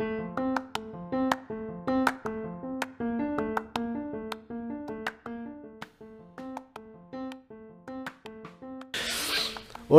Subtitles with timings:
[0.00, 0.06] Oi,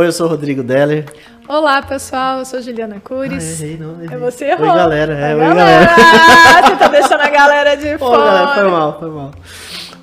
[0.08, 1.04] eu sou o Rodrigo Deller.
[1.50, 3.44] Olá, pessoal, eu sou Juliana Cures.
[3.44, 4.16] Ah, errei, não, errei.
[4.16, 4.70] É você errou.
[4.70, 5.14] Oi, galera.
[5.14, 5.56] É, oi, galera.
[5.56, 6.68] galera.
[6.70, 8.70] Você tá deixando a galera de Pô, galera, foi fora.
[8.70, 9.32] mal, foi mal.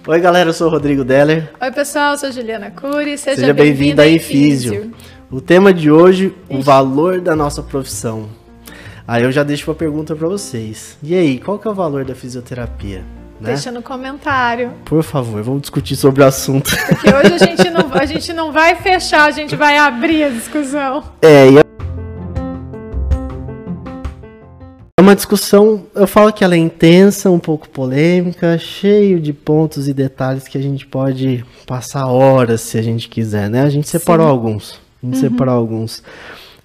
[0.08, 1.50] Oi, galera, eu sou o Rodrigo Deller.
[1.58, 3.20] Oi, pessoal, eu sou Juliana Cures.
[3.20, 4.92] Seja, Seja bem-vindo a Infísio.
[5.30, 8.28] O tema de hoje, o valor da nossa profissão.
[9.08, 10.98] Aí eu já deixo uma pergunta pra vocês.
[11.00, 13.04] E aí, qual que é o valor da fisioterapia?
[13.40, 13.50] Né?
[13.50, 14.72] Deixa no comentário.
[14.84, 16.68] Por favor, vamos discutir sobre o assunto.
[16.88, 20.28] Porque hoje a gente, não, a gente não vai fechar, a gente vai abrir a
[20.30, 21.04] discussão.
[21.22, 21.60] É, e é
[24.98, 29.86] É uma discussão, eu falo que ela é intensa, um pouco polêmica, cheio de pontos
[29.86, 33.62] e detalhes que a gente pode passar horas se a gente quiser, né?
[33.62, 34.80] A gente separou alguns.
[35.00, 36.02] A gente separou alguns.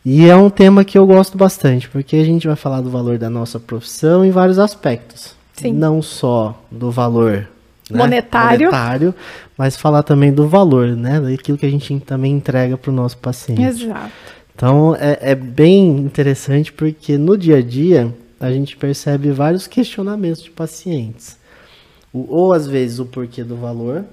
[0.03, 3.17] E é um tema que eu gosto bastante, porque a gente vai falar do valor
[3.19, 5.35] da nossa profissão em vários aspectos.
[5.53, 5.73] Sim.
[5.73, 7.47] Não só do valor
[7.89, 8.65] né, Monetário.
[8.67, 9.15] monetário,
[9.57, 11.19] mas falar também do valor, né?
[11.19, 13.61] Daquilo que a gente também entrega para o nosso paciente.
[13.61, 14.11] Exato.
[14.55, 20.41] Então é, é bem interessante porque no dia a dia a gente percebe vários questionamentos
[20.41, 21.37] de pacientes.
[22.11, 24.03] O- ou às vezes o porquê do valor,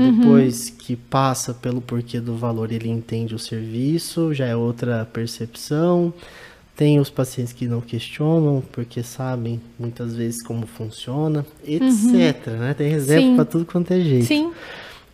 [0.00, 6.12] depois que passa pelo porquê do valor ele entende o serviço, já é outra percepção.
[6.76, 12.46] Tem os pacientes que não questionam porque sabem muitas vezes como funciona, etc.
[12.58, 12.74] Né?
[12.74, 13.36] Tem reserva Sim.
[13.36, 14.26] para tudo quanto é jeito.
[14.26, 14.50] Sim,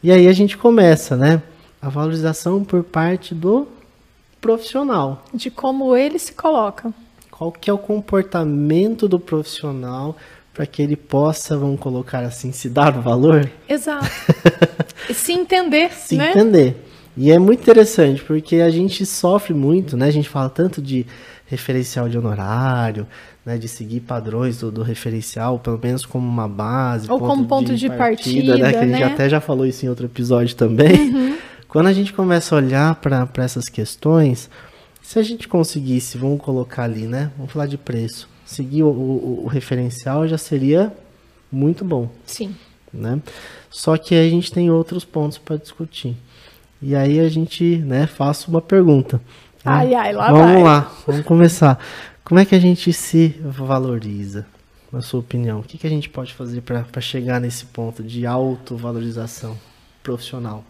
[0.03, 1.43] E aí a gente começa, né?
[1.83, 3.67] A valorização por parte do
[4.41, 5.25] profissional.
[5.35, 6.93] de como ele se coloca.
[7.31, 10.17] Qual que é o comportamento do profissional
[10.57, 13.49] para que ele possa, vamos colocar assim, se dar o valor?
[13.69, 14.07] Exato.
[15.13, 16.31] Se entender, Se né?
[16.31, 16.83] entender.
[17.15, 20.07] E é muito interessante, porque a gente sofre muito, né?
[20.07, 21.07] A gente fala tanto de
[21.45, 23.07] referencial de honorário,
[23.45, 23.59] né?
[23.59, 27.11] De seguir padrões do, do referencial, pelo menos como uma base.
[27.11, 27.97] Ou como ponto de né?
[27.97, 29.05] partida, Que a gente né?
[29.05, 31.15] até já falou isso em outro episódio também.
[31.15, 31.37] Uhum.
[31.69, 34.49] Quando a gente começa a olhar para essas questões,
[35.03, 37.31] se a gente conseguisse, vamos colocar ali, né?
[37.37, 38.27] Vamos falar de preço.
[38.47, 40.93] Seguir o, o- o referencial já seria
[41.53, 42.55] muito bom Sim.
[42.93, 43.21] né?
[43.71, 46.17] Só que a gente tem outros pontos para discutir.
[46.81, 49.17] E aí a gente, né, faço uma pergunta.
[49.17, 49.23] né?
[49.65, 50.63] Ai, ai, lá vamos vai.
[50.63, 51.79] lá, vamos começar.
[52.25, 54.47] Como é que a gente se valoriza,
[54.93, 55.61] na sua opinião?
[55.61, 59.57] O que, que a gente pode fazer para chegar nesse ponto de autovalorização
[60.03, 60.65] profissional?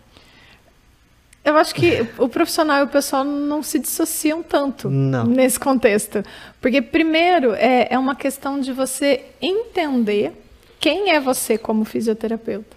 [1.47, 5.25] Eu acho que o profissional e o pessoal não se dissociam tanto Não.
[5.25, 6.25] nesse contexto.
[6.61, 10.33] Porque, primeiro, é, é uma questão de você entender
[10.81, 12.77] quem é você como fisioterapeuta.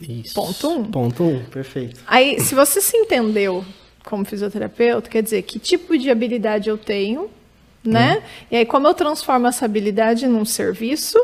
[0.00, 0.34] Isso.
[0.34, 0.84] Ponto um.
[0.90, 2.00] Ponto um, perfeito.
[2.04, 3.64] Aí, se você se entendeu
[4.04, 7.30] como fisioterapeuta, quer dizer, que tipo de habilidade eu tenho,
[7.84, 8.16] né?
[8.18, 8.46] Hum.
[8.50, 11.16] E aí, como eu transformo essa habilidade num serviço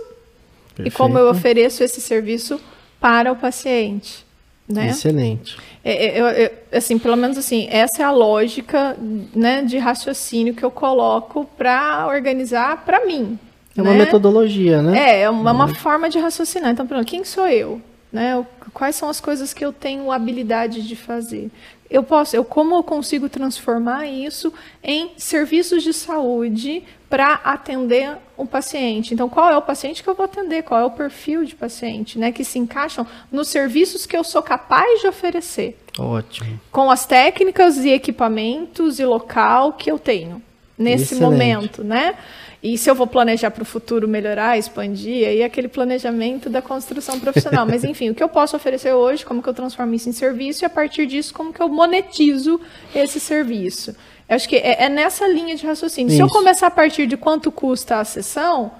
[0.84, 1.36] e como eu Perfeito.
[1.36, 2.60] ofereço esse serviço
[3.00, 4.27] para o paciente,
[4.68, 4.88] né?
[4.90, 5.56] Excelente.
[5.84, 8.96] É, é, eu- eu- assim, pelo menos assim, essa é a lógica,
[9.34, 13.38] né, de raciocínio que eu coloco para organizar para mim.
[13.76, 13.98] É uma né?
[13.98, 14.98] metodologia, né?
[14.98, 16.72] É, é uma, uma forma de raciocinar.
[16.72, 17.80] Então, por exemplo, quem sou eu?
[18.12, 18.44] Né?
[18.72, 21.50] Quais são as coisas que eu tenho habilidade de fazer?
[21.90, 24.52] Eu posso, eu como eu consigo transformar isso
[24.82, 29.14] em serviços de saúde para atender um paciente?
[29.14, 30.62] Então, qual é o paciente que eu vou atender?
[30.62, 34.42] Qual é o perfil de paciente, né, que se encaixam nos serviços que eu sou
[34.42, 35.78] capaz de oferecer?
[35.98, 36.60] Ótimo.
[36.70, 40.40] com as técnicas e equipamentos e local que eu tenho
[40.78, 41.22] nesse Excelente.
[41.22, 42.14] momento, né?
[42.62, 46.60] E se eu vou planejar para o futuro melhorar, expandir, aí é aquele planejamento da
[46.60, 47.66] construção profissional.
[47.66, 50.64] Mas enfim, o que eu posso oferecer hoje, como que eu transformo isso em serviço
[50.64, 52.60] e a partir disso como que eu monetizo
[52.94, 53.94] esse serviço.
[54.28, 56.12] Eu acho que é, é nessa linha de raciocínio.
[56.12, 56.34] Se eu Isso.
[56.34, 58.70] começar a partir de quanto custa a sessão,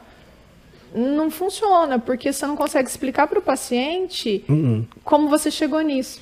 [0.95, 4.85] não funciona, porque você não consegue explicar para o paciente Uhum.
[5.05, 6.21] como você chegou nisso.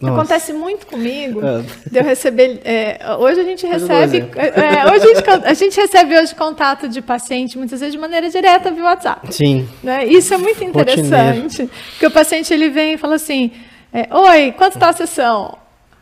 [0.00, 0.14] Nossa.
[0.14, 1.62] Acontece muito comigo Ah.
[1.88, 2.60] de eu receber.
[2.64, 4.02] é, hoje a gente recebe.
[4.16, 4.40] exemplo.
[4.40, 8.28] é, hoje a gente, a gente recebe hoje contato de paciente, muitas vezes de maneira
[8.28, 9.32] direta via WhatsApp.
[9.32, 9.68] Sim.
[9.82, 10.04] né?
[10.06, 11.70] Isso é muito interessante.
[11.90, 13.52] Porque o paciente ele vem e fala assim:
[13.92, 15.56] é, Oi, quanto está a sessão?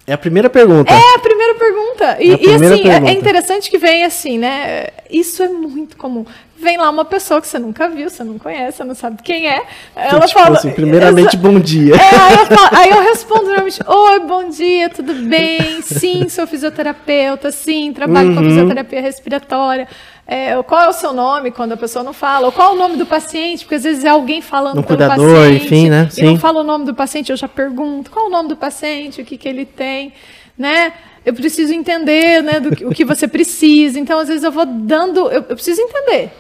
[0.07, 0.91] É a primeira pergunta.
[0.93, 1.80] É a primeira pergunta.
[2.21, 3.11] E, É e, assim, é- pergunta.
[3.11, 4.89] é interessante que vem assim, né?
[5.11, 6.25] Isso é muito comum.
[6.57, 9.49] Vem lá uma pessoa que você nunca viu, você não conhece, você não sabe quem
[9.49, 9.63] é.
[9.97, 10.59] Ela tipo fala.
[10.59, 11.95] assim, primeiramente, bom dia.
[11.95, 15.81] É, aí, eu falo- aí eu respondo normalmente: Oi, bom dia, tudo bem?
[15.81, 18.49] Sim, sou fisioterapeuta, sim, trabalho com Uhum.
[18.49, 19.89] fisioterapia respiratória.
[20.27, 22.47] É, qual é o seu nome quando a pessoa não fala?
[22.47, 23.65] Ou qual é o nome do paciente?
[23.65, 25.65] Porque às vezes é alguém falando Um cuidador, paciente.
[25.65, 26.09] enfim, né?
[26.17, 26.39] E não Sim.
[26.39, 29.23] fala o nome do paciente, eu já pergunto: qual é o nome do paciente?
[29.23, 30.13] O que, que ele tem?
[30.59, 30.93] Né?
[31.25, 33.99] Eu preciso entender, né, do que, o que você precisa.
[33.99, 36.31] Então, às vezes eu vou dando, eu, eu preciso entender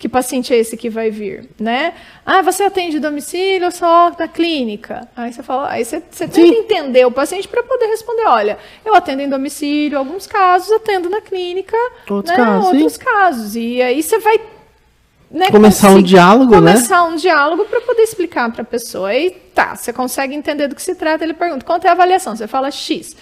[0.00, 1.92] que paciente é esse que vai vir, né?
[2.24, 5.06] Ah, você atende domicílio ou só na clínica?
[5.14, 8.94] Aí você fala, aí você, você tenta entender o paciente para poder responder, olha, eu
[8.94, 11.76] atendo em domicílio, alguns casos atendo na clínica,
[12.08, 12.42] outros né?
[12.42, 12.98] casos, outros sim.
[12.98, 13.56] casos.
[13.56, 14.40] E aí você vai
[15.30, 16.72] né, Começar um diálogo, né?
[16.72, 19.14] começar um diálogo para poder explicar para a pessoa.
[19.14, 21.22] E tá, você consegue entender do que se trata.
[21.22, 22.34] Ele pergunta: quanto é a avaliação?
[22.34, 23.14] Você fala X.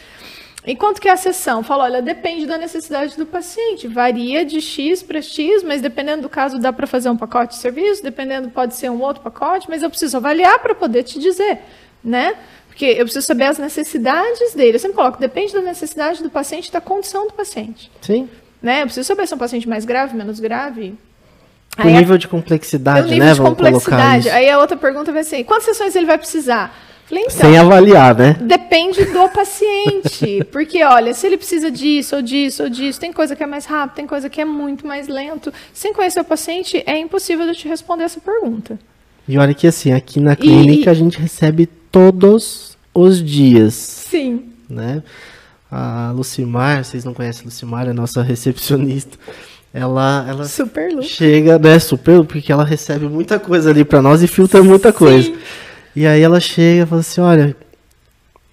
[0.68, 1.62] E quanto que é a sessão?
[1.62, 3.88] Fala, olha, depende da necessidade do paciente.
[3.88, 7.60] Varia de X para X, mas dependendo do caso dá para fazer um pacote de
[7.62, 11.60] serviço, dependendo pode ser um outro pacote, mas eu preciso avaliar para poder te dizer,
[12.04, 12.34] né?
[12.68, 14.76] Porque eu preciso saber as necessidades dele.
[14.76, 17.90] Eu sempre coloco, depende da necessidade do paciente, da condição do paciente.
[18.02, 18.28] Sim.
[18.60, 18.82] Né?
[18.82, 20.94] Eu preciso saber se é um paciente mais grave, menos grave.
[21.78, 23.32] O nível de é complexidade, o nível né?
[23.32, 24.28] de complexidade.
[24.28, 26.74] Aí a outra pergunta vai ser: quantas sessões ele vai precisar?
[27.08, 28.36] Falei, então, Sem avaliar, né?
[28.40, 30.44] depende do paciente.
[30.52, 33.64] Porque, olha, se ele precisa disso, ou disso, ou disso, tem coisa que é mais
[33.64, 35.52] rápido, tem coisa que é muito mais lento.
[35.72, 38.78] Sem conhecer o paciente, é impossível de eu te responder essa pergunta.
[39.26, 44.44] E olha que assim, aqui na clínica e- a gente recebe todos os dias, Sim.
[44.68, 45.02] né?
[45.70, 49.18] A Lucimar, vocês não conhecem a Lucimar, é a nossa recepcionista.
[49.72, 54.26] Ela, ela Super chega, né, super, porque ela recebe muita coisa ali pra nós e
[54.26, 55.30] filtra muita coisa.
[55.98, 57.56] E aí ela chega e fala assim, olha,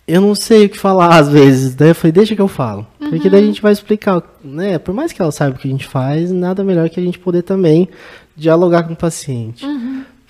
[0.08, 2.88] eu não sei o que falar às vezes, daí eu falei, deixa que eu falo.
[2.98, 5.72] Porque daí a gente vai explicar, né, por mais que ela saiba o que a
[5.72, 7.88] gente faz, nada melhor que a gente poder também
[8.36, 9.64] dialogar com o paciente.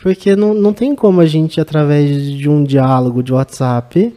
[0.03, 4.13] Porque não, não tem como a gente, através de um diálogo de WhatsApp,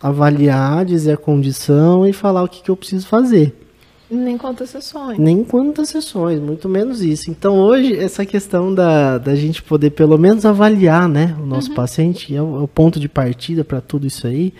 [0.00, 3.54] avaliar, dizer a condição e falar o que, que eu preciso fazer.
[4.14, 5.18] Nem quantas sessões.
[5.18, 7.30] Nem quantas sessões, muito menos isso.
[7.30, 12.36] Então hoje, essa questão da, da gente poder pelo menos avaliar né, o nosso paciente,
[12.36, 14.52] é o, é o ponto de partida para tudo isso aí,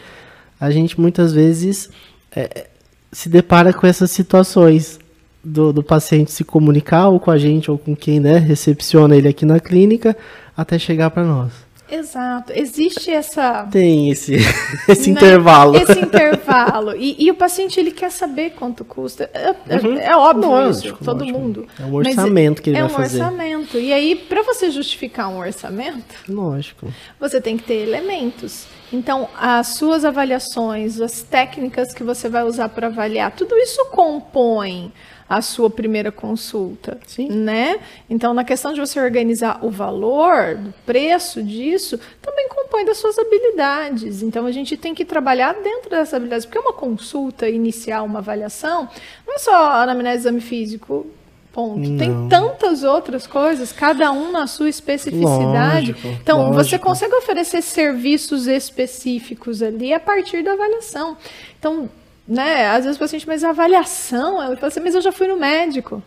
[0.58, 1.90] a gente muitas vezes
[2.34, 2.68] é,
[3.12, 4.98] se depara com essas situações
[5.44, 9.28] do, do paciente se comunicar ou com a gente ou com quem né, recepciona ele
[9.28, 10.16] aqui na clínica
[10.56, 11.52] até chegar para nós.
[11.94, 12.52] Exato.
[12.54, 13.68] Existe essa.
[13.70, 14.36] Tem esse,
[14.88, 15.76] esse né, intervalo.
[15.76, 16.96] Esse intervalo.
[16.96, 19.30] E, e o paciente ele quer saber quanto custa.
[19.34, 21.38] É, é- é óbvio Lógico, isso, todo lógico.
[21.38, 21.66] mundo.
[21.78, 23.20] É um Mas orçamento que ele é vai um fazer.
[23.22, 23.78] orçamento.
[23.78, 26.92] E aí, para você justificar um orçamento, Lógico.
[27.20, 28.66] você tem que ter elementos.
[28.92, 34.92] Então, as suas avaliações, as técnicas que você vai usar para avaliar, tudo isso compõe
[35.28, 37.28] a sua primeira consulta, Sim.
[37.28, 37.80] né?
[38.08, 43.18] Então, na questão de você organizar o valor, do preço disso, também compõe das suas
[43.18, 44.22] habilidades.
[44.22, 48.88] Então, a gente tem que trabalhar dentro dessas habilidades, porque uma consulta inicial, uma avaliação,
[49.26, 51.06] não é só anamnese exame físico,
[51.52, 51.96] ponto.
[51.96, 52.28] Tem Não.
[52.28, 55.92] tantas outras coisas, cada um na sua especificidade.
[55.92, 56.84] Lógico, então, você lógico.
[56.84, 61.16] consegue oferecer serviços específicos ali a partir da avaliação.
[61.58, 61.88] Então,
[62.32, 65.26] né, às vezes o paciente, mas a avaliação, ela fala assim, mas eu já fui
[65.28, 66.02] no médico.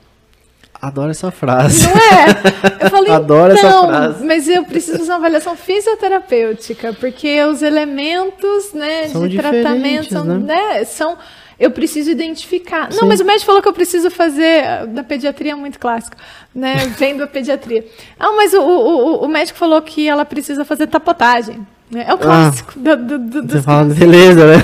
[0.81, 1.83] Adoro essa frase.
[1.88, 2.83] Não é?
[2.86, 4.25] Eu falei, Adoro essa então, frase.
[4.25, 10.25] mas eu preciso fazer uma avaliação fisioterapêutica, porque os elementos, né, São de tratamento são,
[10.25, 10.38] né?
[10.77, 11.18] né, são
[11.57, 12.92] eu preciso identificar.
[12.92, 13.00] Sim.
[13.00, 16.18] Não, mas o médico falou que eu preciso fazer da pediatria é muito clássico,
[16.54, 16.75] né?
[16.98, 17.86] Vem da pediatria.
[18.19, 21.66] Ah, mas o, o, o- médico falou que ela precisa fazer tapotagem.
[21.89, 22.04] né?
[22.10, 23.42] É o clássico do, do, do, Ah.
[23.48, 24.56] Você fala, beleza, né?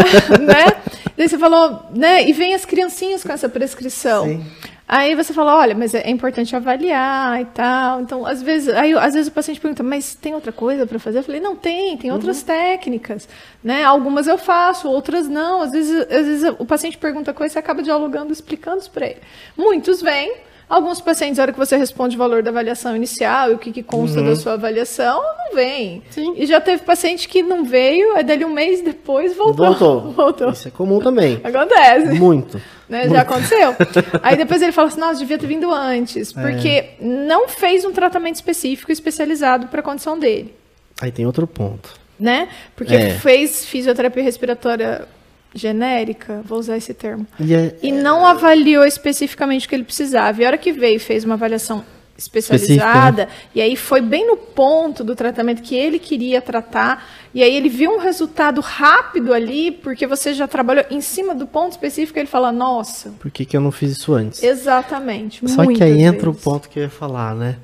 [0.40, 0.81] né?
[1.16, 2.28] Daí você falou, né?
[2.28, 4.26] E vem as criancinhas com essa prescrição.
[4.26, 4.44] Sim.
[4.88, 8.00] Aí você fala, olha, mas é importante avaliar e tal.
[8.02, 11.20] Então, às vezes, aí, às vezes o paciente pergunta, mas tem outra coisa para fazer?
[11.20, 12.46] Eu falei, não tem, tem outras Uhum.
[12.46, 13.26] técnicas,
[13.64, 13.84] né?
[13.84, 15.62] Algumas eu faço, outras não.
[15.62, 19.06] Às vezes, às vezes o paciente pergunta coisa e você acaba dialogando, explicando isso para
[19.06, 19.20] ele.
[19.56, 20.34] Muitos vêm.
[20.68, 23.70] Alguns pacientes, na hora que você responde o valor da avaliação inicial e o que,
[23.72, 25.96] que consta da sua avaliação, não vem.
[25.96, 26.02] Uhum.
[26.10, 26.34] Sim.
[26.36, 29.66] E já teve paciente que não veio, aí dali um mês depois voltou.
[29.66, 30.00] Voltou.
[30.12, 30.50] voltou.
[30.50, 31.40] Isso é comum também.
[31.44, 32.18] Acontece.
[32.18, 32.60] Muito.
[32.88, 33.00] Né?
[33.00, 33.14] Muito.
[33.14, 33.76] Já aconteceu.
[34.22, 36.40] Aí depois ele fala assim, nossa, devia ter vindo antes, É.
[36.42, 40.54] porque não fez um tratamento específico especializado para a condição dele,
[41.00, 41.90] Aí tem outro ponto.
[42.20, 42.48] né?
[42.76, 43.10] Porque É.
[43.14, 45.06] fez fisioterapia respiratória
[45.54, 50.40] genérica, vou usar esse termo, E é, e não avaliou especificamente o que ele precisava.
[50.40, 51.84] E a hora que veio e fez uma avaliação
[52.16, 57.04] especializada, e aí foi bem no ponto do tratamento que ele queria tratar,
[57.34, 61.46] e aí ele viu um resultado rápido ali, porque você já trabalhou em cima do
[61.46, 64.42] ponto específico, ele fala, nossa, por que, que eu não fiz isso antes?
[64.42, 65.48] exatamente.
[65.48, 67.56] Só que aí entra o ponto que eu ia falar, né?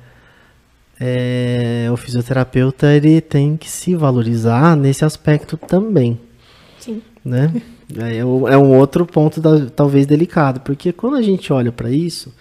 [1.01, 6.19] É, o fisioterapeuta ele tem que se valorizar nesse aspecto também,
[6.77, 7.01] Sim.
[7.23, 7.53] né?
[7.97, 11.89] É, o- é um outro ponto da- talvez delicado, porque quando a gente olha para
[11.89, 12.31] isso,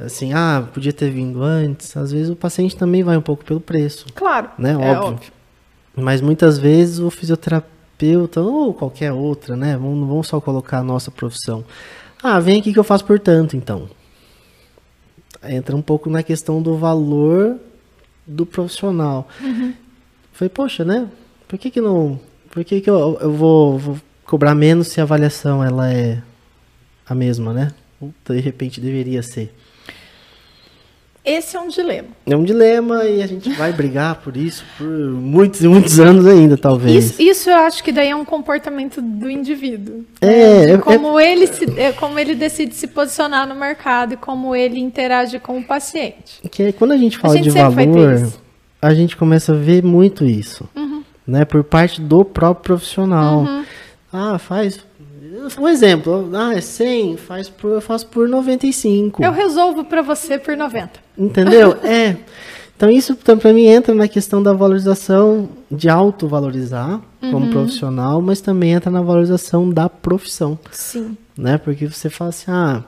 [0.00, 3.60] assim, ah, podia ter vindo antes, às vezes o paciente também vai um pouco pelo
[3.60, 4.48] preço, Claro.
[4.58, 4.72] né?
[4.72, 5.30] é óbvio.
[5.94, 9.72] Mas muitas vezes o fisioterapeuta ou qualquer outra, né?
[9.76, 11.64] Não vamos só colocar a nossa profissão.
[12.22, 13.88] Ah, vem aqui que eu faço por tanto, então.
[15.42, 17.56] Entra um pouco na questão do valor
[18.26, 19.28] do profissional.
[19.40, 19.72] Uhum.
[20.32, 21.08] Falei, poxa, né?
[21.46, 22.18] Por que que não...
[22.50, 23.96] Por que que eu, eu vou, vou
[24.28, 26.18] cobrar menos se a avaliação ela é
[27.08, 27.72] a mesma, né?
[27.98, 29.52] Ou de repente deveria ser.
[31.24, 32.08] Esse é um dilema.
[32.26, 36.26] É um dilema e a gente vai brigar por isso por muitos e muitos anos
[36.26, 37.04] ainda, talvez.
[37.04, 40.04] Isso, isso, eu acho que daí é um comportamento do indivíduo.
[40.20, 40.72] É, né?
[40.74, 41.32] é como, é...
[41.32, 45.58] Ele se, é, como ele decide se posicionar no mercado e como ele interage com
[45.58, 46.40] o paciente.
[46.50, 48.32] Que quando a gente fala a gente de valor,
[48.80, 50.68] a gente começa a ver muito isso.
[50.74, 51.02] Uhum.
[51.26, 53.40] Né, por parte do próprio profissional.
[53.40, 53.64] Uhum.
[54.12, 54.80] Ah, faz
[55.58, 59.22] um exemplo, ah, é 100, faz por, eu faço por 95.
[59.22, 60.90] Eu resolvo para você por 90.
[61.16, 61.76] Entendeu?
[61.84, 62.16] é.
[62.76, 67.32] Então isso para mim entra na questão da valorização de autovalorizar uhum.
[67.32, 70.56] como profissional, mas também entra na valorização da profissão.
[70.70, 71.16] Sim.
[71.36, 71.58] Né?
[71.58, 72.84] Porque você fala assim, ah,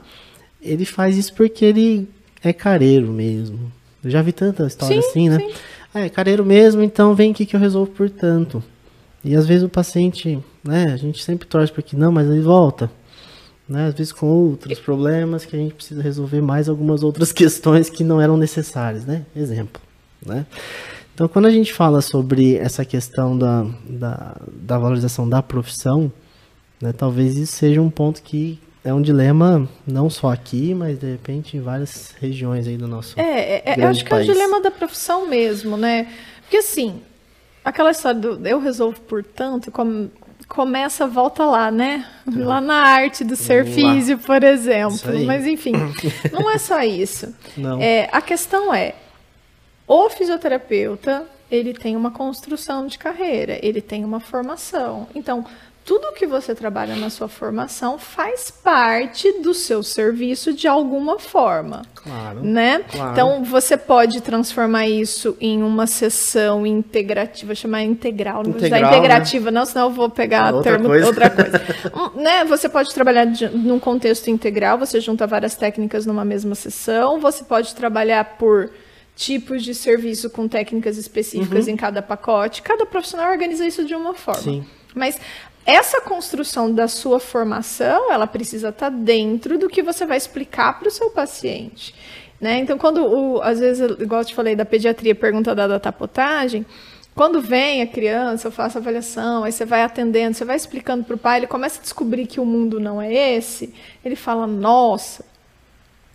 [0.61, 2.07] ele faz isso porque ele
[2.41, 3.59] é careiro mesmo.
[4.03, 5.37] Eu já vi tanta história sim, assim, né?
[5.39, 5.53] Sim.
[5.93, 8.63] Ah, é careiro mesmo, então vem aqui que eu resolvo por tanto.
[9.23, 12.41] E às vezes o paciente, né, a gente sempre torce para que não, mas ele
[12.41, 12.89] volta.
[13.69, 17.89] Né, às vezes com outros problemas que a gente precisa resolver mais algumas outras questões
[17.89, 19.25] que não eram necessárias, né?
[19.33, 19.81] Exemplo,
[20.25, 20.45] né?
[21.13, 26.11] Então, quando a gente fala sobre essa questão da, da, da valorização da profissão,
[26.81, 31.11] né, talvez isso seja um ponto que é um dilema não só aqui, mas de
[31.11, 34.27] repente em várias regiões aí do nosso É, é, é eu acho que país.
[34.27, 36.11] é o dilema da profissão mesmo, né?
[36.41, 37.01] Porque assim,
[37.63, 40.09] aquela história do eu resolvo por tanto, com,
[40.47, 42.05] começa, volta lá, né?
[42.35, 45.25] Lá na arte do ser físico, por exemplo.
[45.25, 45.73] Mas enfim,
[46.31, 47.33] não é só isso.
[47.55, 47.81] Não.
[47.81, 48.95] É, a questão é,
[49.87, 55.07] o fisioterapeuta, ele tem uma construção de carreira, ele tem uma formação.
[55.13, 55.45] Então,
[55.91, 61.81] tudo que você trabalha na sua formação faz parte do seu serviço de alguma forma.
[61.93, 62.41] Claro.
[62.41, 62.79] Né?
[62.89, 63.11] Claro.
[63.11, 69.51] Então você pode transformar isso em uma sessão integrativa, chamar integral, não integral, usar integrativa,
[69.51, 69.59] né?
[69.59, 71.07] não, senão eu vou pegar outra termo coisa.
[71.07, 71.61] outra coisa.
[71.93, 72.45] Hum, né?
[72.45, 77.43] Você pode trabalhar de, num contexto integral, você junta várias técnicas numa mesma sessão, você
[77.43, 78.71] pode trabalhar por
[79.13, 81.73] tipos de serviço com técnicas específicas uhum.
[81.73, 82.61] em cada pacote.
[82.61, 84.41] Cada profissional organiza isso de uma forma.
[84.41, 84.65] Sim.
[84.95, 85.19] Mas
[85.65, 90.87] essa construção da sua formação, ela precisa estar dentro do que você vai explicar para
[90.87, 91.93] o seu paciente.
[92.39, 92.57] Né?
[92.57, 96.65] Então, quando, o, às vezes, igual eu te falei da pediatria, pergunta da tapotagem,
[97.13, 101.15] quando vem a criança, eu faço avaliação, aí você vai atendendo, você vai explicando para
[101.15, 105.23] o pai, ele começa a descobrir que o mundo não é esse, ele fala, nossa,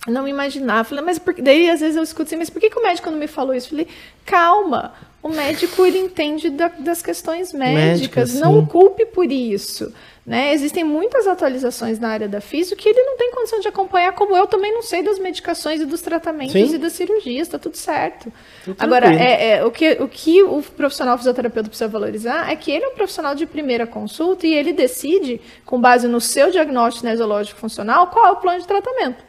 [0.06, 0.84] não imaginava.
[0.84, 1.34] Falei, mas por...
[1.34, 3.54] daí às vezes eu escuto assim, mas por que, que o médico não me falou
[3.54, 3.70] isso?
[3.70, 3.88] Falei,
[4.24, 9.92] calma, o médico ele entende da, das questões médicas, Médica, não o culpe por isso.
[10.24, 10.52] Né?
[10.52, 14.36] Existem muitas atualizações na área da física que ele não tem condição de acompanhar, como
[14.36, 16.74] eu também não sei das medicações e dos tratamentos sim.
[16.74, 18.32] e das cirurgias, está tudo certo.
[18.64, 22.72] Tudo Agora, é, é, o, que, o que o profissional fisioterapeuta precisa valorizar é que
[22.72, 27.06] ele é um profissional de primeira consulta e ele decide, com base no seu diagnóstico
[27.06, 29.25] nesológico funcional, qual é o plano de tratamento.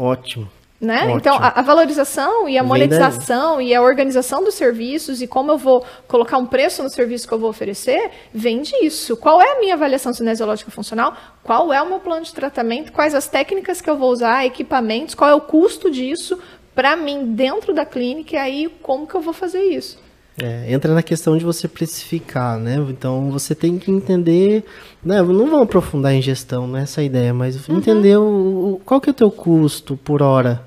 [0.00, 0.48] Ótimo.
[0.80, 1.10] Né?
[1.10, 5.58] Então, a, a, valorização e a monetização e a organização dos serviços e como eu
[5.58, 9.14] vou colocar um preço no serviço que eu vou oferecer, vem disso.
[9.14, 11.14] Qual é a minha avaliação cinesiológica funcional?
[11.42, 12.92] Qual é o meu plano de tratamento?
[12.92, 15.14] Quais as técnicas que eu vou usar, equipamentos?
[15.14, 16.38] Qual é o custo disso
[16.74, 18.36] para mim dentro da clínica?
[18.36, 19.98] E aí, como que eu vou fazer isso?
[20.38, 22.76] É, entra na questão de você precificar, né?
[22.88, 24.64] Então você tem que entender,
[25.04, 25.20] né?
[25.22, 27.76] Não vamos aprofundar em gestão, não é essa a ideia, mas uhum.
[27.76, 30.62] entender o, o, qual que é o teu custo por hora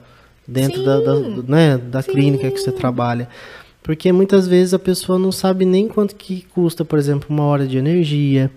[0.48, 1.15] dentro da, da,
[1.48, 3.27] né, da clínica que você trabalha.
[3.82, 7.65] Porque muitas vezes a pessoa não sabe nem quanto que custa, por exemplo, uma hora
[7.65, 8.51] de energia,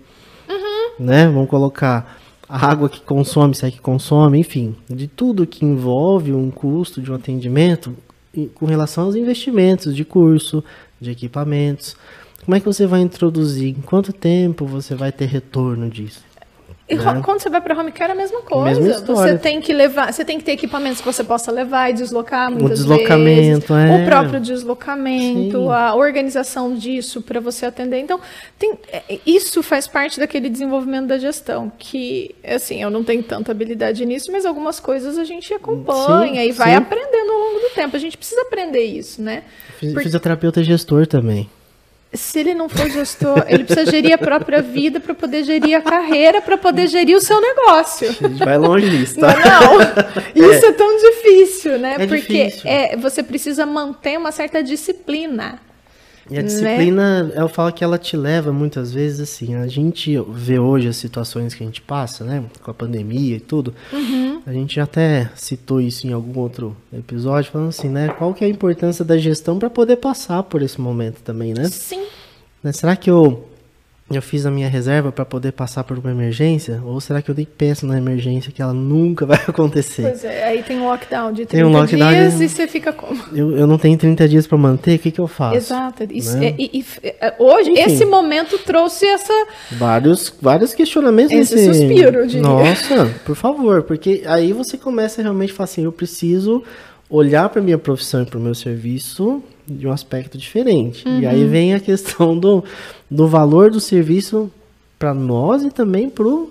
[0.47, 1.05] uhum.
[1.05, 1.27] né?
[1.27, 6.31] Vamos colocar a água que consome, se é que consome, enfim, de tudo que envolve
[6.31, 7.93] um custo de um atendimento
[8.53, 10.63] com relação aos investimentos de curso,
[10.99, 11.95] de equipamentos.
[12.43, 13.69] Como é que você vai introduzir?
[13.77, 16.27] Em quanto tempo você vai ter retorno disso?
[16.89, 17.21] E né?
[17.21, 18.79] quando você vai para home care é a mesma coisa.
[18.79, 21.93] Mesma você tem que levar, você tem que ter equipamentos que você possa levar e
[21.93, 23.91] deslocar muitas o deslocamento, vezes.
[23.91, 24.03] É.
[24.03, 25.69] O próprio deslocamento, Sim.
[25.69, 27.99] a organização disso para você atender.
[27.99, 28.21] Então,
[28.57, 33.51] tem, é, isso faz parte daquele desenvolvimento da gestão, que assim, eu não tenho tanta
[33.51, 36.75] habilidade nisso, mas algumas coisas a gente acompanha sim, e vai sim.
[36.75, 37.97] aprendendo ao longo do tempo.
[37.97, 39.43] A gente precisa aprender isso, né?
[39.79, 40.03] Porque...
[40.03, 41.49] Fisioterapeuta gestor também
[42.13, 45.81] se ele não for gestor, ele precisa gerir a própria vida para poder gerir a
[45.81, 48.09] carreira, para poder gerir o seu negócio.
[48.09, 49.27] A gente vai longe nisso, tá?
[49.27, 49.81] Não, não.
[50.53, 50.69] isso é.
[50.69, 51.95] é tão difícil, né?
[51.99, 52.69] É Porque difícil.
[52.69, 55.59] É, você precisa manter uma certa disciplina.
[56.29, 56.47] E a né?
[56.47, 59.55] disciplina, eu falo que ela te leva muitas vezes assim.
[59.55, 62.43] A gente vê hoje as situações que a gente passa, né?
[62.61, 63.73] Com a pandemia e tudo.
[63.91, 64.41] Uhum.
[64.45, 68.09] A gente até citou isso em algum outro episódio, falando assim, né?
[68.09, 71.67] Qual que é a importância da gestão para poder passar por esse momento também, né?
[71.69, 72.05] Sim.
[72.63, 73.47] Né, Será que eu,
[74.09, 76.81] eu fiz a minha reserva para poder passar por uma emergência?
[76.85, 80.03] Ou será que eu nem penso na emergência que ela nunca vai acontecer?
[80.03, 82.67] Pois é, aí tem um lockdown de 30 Tem um lockdown dias de- e você
[82.67, 83.21] fica como?
[83.33, 85.57] Eu, eu não tenho 30 dias para manter, o que, que eu faço?
[85.57, 86.03] Exato.
[86.09, 86.47] Isso, né?
[86.47, 87.81] é- e- e- é- hoje, Enfim.
[87.81, 89.33] esse momento trouxe essa.
[89.73, 92.39] Vários, vários questionamentos Esse nesse- suspiro.
[92.41, 96.63] Nossa, por favor, porque aí você começa a realmente falar assim, eu preciso
[97.09, 101.03] olhar para minha profissão e para o meu serviço de um aspecto diferente.
[101.07, 101.49] E aí Uhum.
[101.49, 102.63] vem a questão do,
[103.09, 104.49] do valor do serviço
[104.97, 106.49] para nós e também para o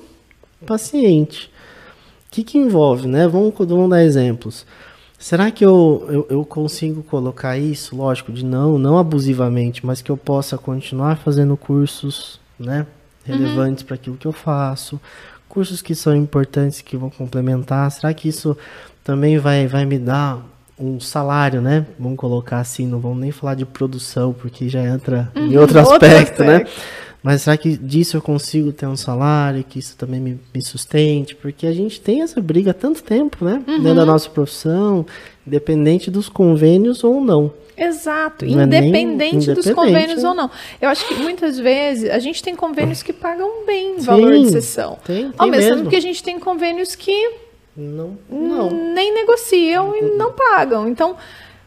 [0.67, 1.51] paciente.
[2.29, 3.27] O que, que envolve, né?
[3.27, 4.67] Vamos, vamos dar exemplos.
[5.19, 10.11] Será que eu, eu, eu consigo colocar isso, lógico, de não, não abusivamente, mas que
[10.11, 12.87] eu possa continuar fazendo cursos, né?
[13.25, 15.01] Relevantes para aquilo que eu faço,
[15.49, 17.91] cursos que são importantes que vão complementar.
[17.91, 18.57] Será que isso
[19.03, 20.45] também vai, vai me dar
[20.79, 21.87] um salário, né?
[21.99, 25.81] Vamos colocar assim, não vamos nem falar de produção, porque já entra em outro outro
[25.81, 26.57] aspecto, né?
[26.57, 26.81] aspecto.
[27.23, 31.35] Mas será que disso eu consigo ter um salário, que isso também me, me sustente?
[31.35, 33.63] Porque a gente tem essa briga há tanto tempo, né?
[33.67, 35.05] Dentro da nossa profissão,
[35.45, 37.53] independente dos convênios ou não.
[37.77, 40.29] Exato, Não é independente dos independente, convênios né?
[40.29, 40.51] ou não.
[40.81, 44.51] Eu acho que muitas vezes a gente tem convênios que pagam bem o valor de
[44.51, 44.99] sessão.
[45.05, 45.77] Tem, tem Ao mesmo mesmo.
[45.79, 47.35] tempo que a gente tem convênios que
[47.77, 48.71] Não, não.
[48.71, 50.89] nem negociam e não pagam.
[50.89, 51.17] Então,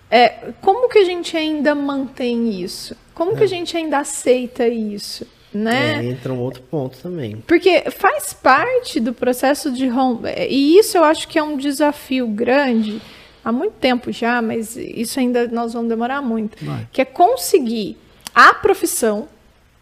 [0.09, 2.95] é, como que a gente ainda mantém isso?
[3.13, 5.27] Como que a gente ainda aceita isso?
[5.53, 5.99] Né?
[5.99, 7.43] É, entra um outro ponto também.
[7.47, 10.47] Porque faz parte do processo de romper.
[10.49, 13.01] E isso eu acho que é um desafio grande
[13.43, 16.63] há muito tempo já, mas isso ainda nós vamos demorar muito.
[16.63, 16.87] Vai.
[16.91, 17.97] Que é conseguir
[18.33, 19.27] a profissão,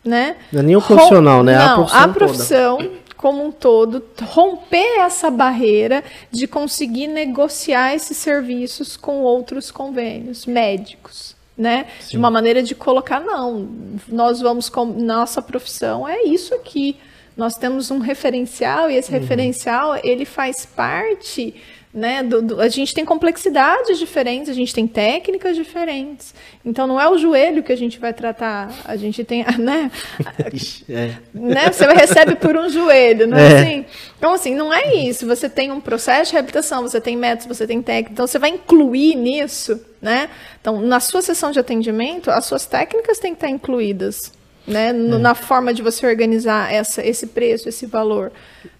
[0.03, 0.38] né?
[0.53, 1.57] Não é nem o rom- profissional, né?
[1.57, 8.95] Não, a profissão, profissão como um todo, romper essa barreira de conseguir negociar esses serviços
[8.95, 11.36] com outros convênios médicos.
[11.57, 11.88] Né?
[12.01, 12.17] De Sim.
[12.17, 13.68] uma maneira de colocar, não,
[14.07, 16.96] nós vamos com nossa profissão é isso aqui.
[17.35, 19.20] Nós temos um referencial e esse Uhum.
[19.20, 21.55] referencial ele faz parte,
[21.98, 22.22] né?
[22.22, 26.33] Do, do- a gente tem complexidades diferentes, a gente tem técnicas diferentes.
[26.64, 29.90] Então não é o joelho que a gente vai tratar, a gente tem, né?
[30.90, 31.12] é.
[31.33, 31.72] né?
[31.72, 33.60] Você recebe por um joelho, não é, É.
[33.62, 33.86] assim?
[34.18, 35.25] Então, assim, não é isso.
[35.27, 38.50] Você tem um processo de reabilitação, você tem métodos, você tem técnica, então você vai
[38.50, 40.29] incluir nisso, né?
[40.62, 44.31] Então, na sua sessão de atendimento, as suas técnicas têm que estar incluídas,
[44.68, 44.92] né?
[44.94, 48.31] No- Na forma de você organizar essa, esse preço, esse valor,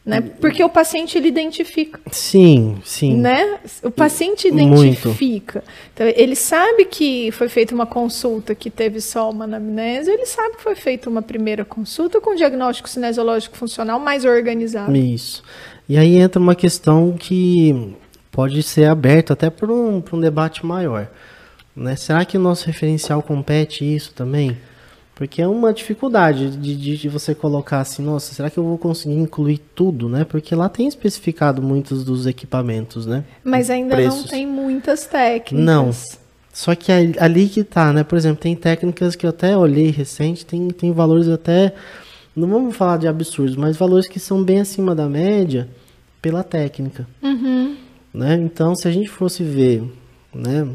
[0.08, 0.22] né?
[0.22, 3.18] Porque o paciente, ele identifica Sim, sim.
[3.18, 3.60] né?
[3.84, 5.62] O paciente identifica.
[5.94, 10.56] Então, ele sabe que foi feita uma consulta que teve só uma anamnese, ele sabe
[10.56, 14.96] que foi feita uma primeira consulta com diagnóstico cinesiológico funcional mais organizado.
[14.96, 15.44] Isso.
[15.90, 17.94] E aí entra uma questão que
[18.32, 21.10] pode ser aberta até por um, um debate maior.
[21.76, 21.98] Né?
[21.98, 24.58] Será que o nosso referencial compete isso também?
[25.18, 28.78] Porque é uma dificuldade de, de, de você colocar assim, nossa, será que eu vou
[28.78, 30.24] conseguir incluir tudo, né?
[30.24, 33.24] Porque lá tem especificado muitos dos equipamentos, né?
[33.44, 34.30] Mas ainda não Preços.
[34.30, 35.66] tem muitas técnicas.
[35.66, 35.90] Não.
[36.54, 38.04] Só que ali, ali que tá, né?
[38.04, 41.74] Por exemplo, tem técnicas que eu até olhei recente, tem, tem valores até.
[42.36, 45.68] Não vamos falar de absurdos, mas valores que são bem acima da média
[46.22, 47.08] pela técnica.
[47.24, 47.76] Uhum.
[48.14, 48.36] Né?
[48.36, 49.84] Então, se a gente fosse ver
[50.32, 50.68] né,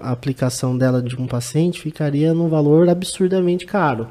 [0.00, 4.08] a aplicação dela de um paciente, ficaria num valor absurdamente caro.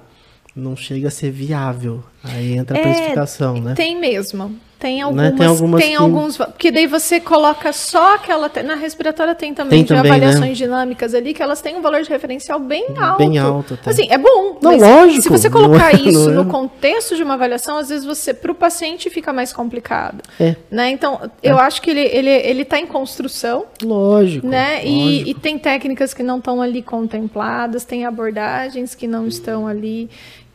[0.55, 2.03] Não chega a ser viável.
[2.23, 3.73] Aí entra a É, precificação, né?
[3.75, 4.55] Tem mesmo.
[4.79, 8.75] Tem Né, algumas, tem tem, algumas que- alguns, porque daí você coloca só aquela, na
[8.75, 10.53] respiratória tem também Tem de também, avaliações né?
[10.53, 13.17] dinâmicas ali que elas têm um valor de referencial bem alto.
[13.17, 13.89] Bem alto até.
[13.89, 14.57] Assim, é bom.
[14.61, 17.33] Não, mas lógico, Se você não colocar é- isso não é- no contexto de uma
[17.33, 20.23] avaliação, às vezes você, para o paciente, fica mais complicado.
[20.39, 20.91] É, Né?
[20.91, 24.47] Então, eu acho que ele está ele, ele tá em construção, lógico.
[24.47, 24.85] né?
[24.85, 25.29] E, lógico.
[25.29, 30.09] e tem técnicas que não estão ali contempladas, tem abordagens que não estão ali,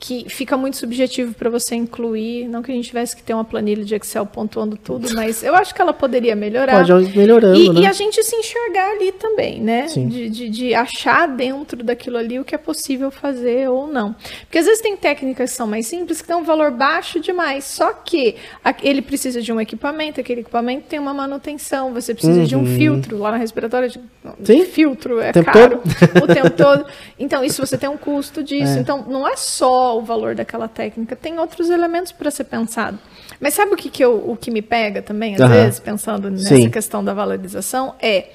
[0.07, 2.47] que fica muito subjetivo para você incluir.
[2.49, 5.55] Não que a gente tivesse que ter uma planilha de Excel pontuando tudo, mas eu
[5.55, 6.85] acho que ela poderia melhorar.
[6.87, 7.81] Pode ir melhorando, E, né?
[7.81, 9.89] e a gente se enxergar ali também, né?
[9.89, 10.09] Sim.
[10.09, 14.15] De, de, de achar dentro daquilo ali o que é possível fazer ou não.
[14.43, 17.65] Porque às vezes tem técnicas que são mais simples, que têm um valor baixo demais.
[17.65, 18.37] Só que
[18.83, 22.77] ele precisa de um equipamento, aquele equipamento tem uma manutenção, você precisa de um Uhum.
[22.77, 23.19] filtro.
[23.19, 24.01] Lá na respiratória, de-
[24.43, 24.65] Sim.
[24.67, 25.81] filtro é Tempo caro
[26.23, 26.85] o tempo todo.
[27.19, 28.77] Então, isso você tem um custo disso.
[28.77, 28.81] É.
[28.81, 32.99] Então, não é só o valor daquela técnica, tem outros elementos para ser pensado.
[33.41, 35.53] Mas sabe o que, que, eu, o que me pega também, às Aham.
[35.53, 36.71] vezes, pensando nessa Sim.
[36.71, 37.95] questão da valorização?
[38.01, 38.29] É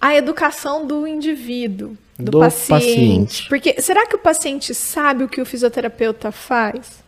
[0.00, 2.84] a educação do indivíduo, do, Do paciente.
[2.86, 3.48] paciente.
[3.48, 7.02] Porque será que o paciente sabe o que o fisioterapeuta faz?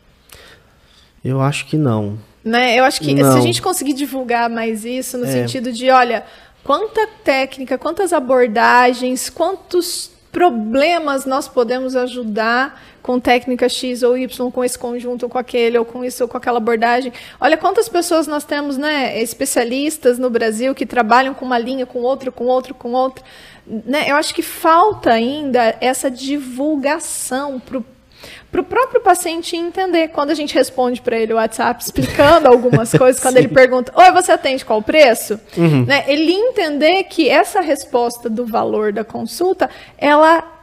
[1.25, 2.19] Eu acho que não.
[2.45, 2.77] Né?
[2.79, 3.37] Eu acho que se Não.
[3.37, 5.31] a gente conseguir divulgar mais isso, no É.
[5.31, 6.25] sentido de, olha,
[6.65, 14.65] quanta técnica, quantas abordagens, quantos problemas nós podemos ajudar com técnica X ou Y, com
[14.65, 17.13] esse conjunto, ou com aquele, ou com isso, ou com aquela abordagem.
[17.41, 22.01] Olha quantas pessoas nós temos, né, especialistas no Brasil que trabalham com uma linha, com
[22.01, 23.25] outra, com outra, com outra.
[23.67, 24.07] Né?
[24.09, 30.09] Eu acho que falta ainda essa divulgação para o próprio paciente entender.
[30.09, 34.13] Quando a gente responde para ele o WhatsApp explicando algumas coisas, quando ele pergunta, oi,
[34.13, 35.41] você atende qual o preço?
[35.87, 36.05] Né?
[36.07, 40.62] Ele entender que essa resposta do valor da consulta, ela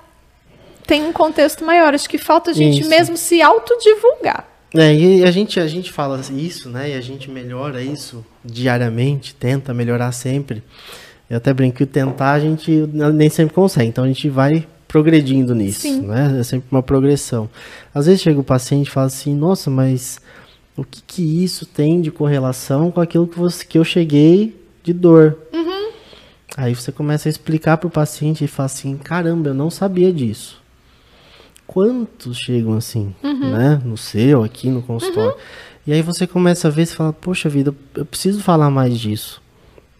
[0.89, 1.93] tem um contexto maior.
[1.93, 2.89] Acho que falta a gente Isso.
[2.89, 4.47] mesmo se autodivulgar.
[4.73, 6.91] É, e a gente, a gente fala isso, né?
[6.91, 10.63] E a gente melhora isso diariamente, tenta melhorar sempre.
[11.29, 12.71] Eu até brinco que tentar a gente
[13.13, 16.01] nem sempre consegue, então a gente vai progredindo nisso, Sim.
[16.01, 16.37] né?
[16.39, 17.49] É sempre uma progressão.
[17.93, 20.19] Às vezes chega o paciente e fala assim, nossa, mas
[20.75, 24.93] o que que isso tem de correlação com aquilo que, você, que eu cheguei de
[24.93, 25.37] dor?
[26.57, 30.11] Aí você começa a explicar para o paciente e fala assim, caramba, eu não sabia
[30.11, 30.58] disso.
[31.71, 33.79] Quantos chegam assim, né?
[33.85, 35.35] No seu, aqui no consultório.
[35.85, 39.39] E aí você começa a ver e fala, poxa vida, eu preciso falar mais disso.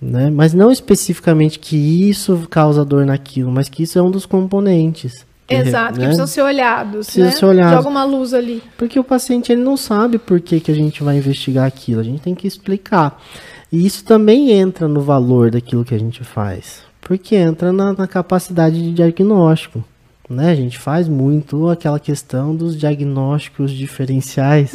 [0.02, 0.32] Né?
[0.32, 1.78] Mas não especificamente que
[2.10, 5.24] isso causa dor naquilo, mas que isso é um dos componentes.
[5.48, 6.06] Exato, que né?
[6.06, 7.06] precisam ser olhados.
[7.06, 7.32] Precisa né?
[7.34, 7.76] ser olhados.
[7.76, 8.64] Joga uma luz ali.
[8.76, 12.04] Porque o paciente ele não sabe por que, que a gente vai investigar aquilo, a
[12.04, 13.22] gente tem que explicar.
[13.72, 18.08] E isso também entra no valor daquilo que a gente faz, porque entra na, na
[18.08, 19.84] capacidade de diagnóstico.
[20.30, 20.52] Né?
[20.52, 24.72] A gente faz muito aquela questão dos diagnósticos diferenciais,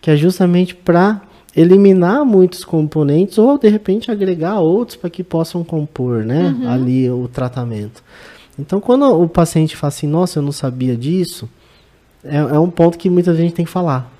[0.00, 1.22] que é justamente para
[1.56, 7.28] eliminar muitos componentes ou de repente agregar outros para que possam compor né, ali o
[7.28, 8.02] tratamento.
[8.58, 11.48] Então, quando o paciente fala assim, nossa, eu não sabia disso,
[12.22, 14.13] é, é um ponto que muita gente tem que falar.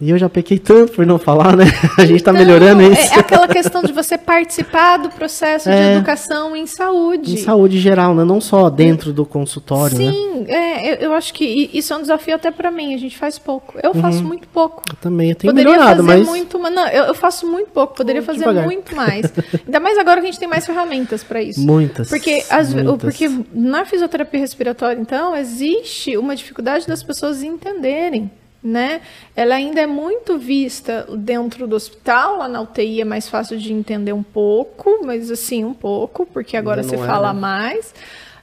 [0.00, 1.64] E eu já pequei tanto por não falar, né?
[1.98, 3.14] A gente tá Então, melhorando é- isso.
[3.14, 5.94] É, aquela questão de você participar do processo de É.
[5.96, 7.34] educação em saúde.
[7.34, 8.22] Em saúde geral, né?
[8.24, 10.12] Não só dentro do consultório, né?
[10.12, 12.94] Sim, é, eu, eu acho que isso é um desafio até pra mim.
[12.94, 13.74] A gente faz pouco.
[13.82, 14.84] Eu faço muito pouco.
[14.88, 17.70] Eu também eu tenho Poderia melhorado, fazer mas muito, mas não, eu, eu faço muito
[17.70, 17.94] pouco.
[17.94, 18.64] Poderia Vamos fazer devagar.
[18.66, 19.32] muito mais.
[19.66, 21.60] Ainda mais agora que a gente tem mais ferramentas pra isso.
[21.60, 22.08] muitas.
[22.08, 22.98] Porque, as- muitas.
[23.00, 28.30] porque na fisioterapia respiratória, então, existe uma dificuldade das pessoas entenderem.
[28.60, 29.02] Né?
[29.36, 33.72] Ela ainda é muito vista dentro do hospital, lá na UTI é mais fácil de
[33.72, 37.40] entender um pouco, mas assim, um pouco, porque agora Ainda você não é, fala né?
[37.40, 37.94] mais.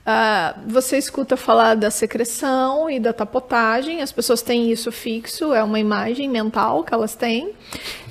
[0.08, 5.63] Ah, você escuta falar da secreção e da tapotagem, as pessoas têm isso fixo, é
[5.63, 7.54] uma imagem mental que elas têm.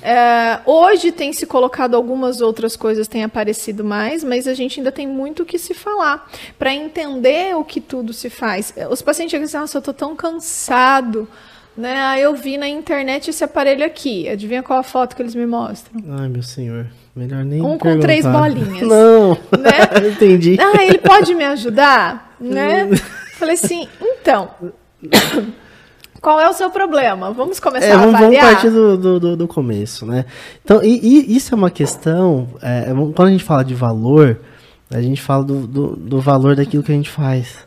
[0.01, 4.91] É, hoje tem se colocado algumas outras coisas, tem aparecido mais, mas a gente ainda
[4.91, 8.73] tem muito o que se falar para entender o que tudo se faz.
[8.89, 11.25] Os pacientes assim, nossa, eu tô tão cansado.
[11.77, 11.93] Né?
[11.93, 14.29] Ah, eu vi na internet esse aparelho aqui.
[14.29, 16.01] Adivinha qual a foto que eles me mostram?
[16.19, 16.87] Ai, meu senhor.
[17.15, 18.49] Melhor nem Um com três perguntar.
[18.49, 18.81] bolinhas.
[18.87, 19.31] Não.
[19.59, 20.07] Né?
[20.09, 20.57] Entendi.
[20.59, 22.35] Ah, ele pode me ajudar?
[22.39, 22.89] Né?
[23.37, 24.49] Falei assim, então.
[26.21, 27.31] Qual é o seu problema?
[27.31, 28.53] Vamos começar É, a vamos, vamos avaliar?
[28.53, 30.25] partir do, do, do- do começo, né?
[30.63, 30.97] Então, e,
[31.29, 34.39] e isso é uma questão, é, quando a gente fala de valor,
[34.89, 37.64] a gente fala do, do, do valor daquilo que a gente faz.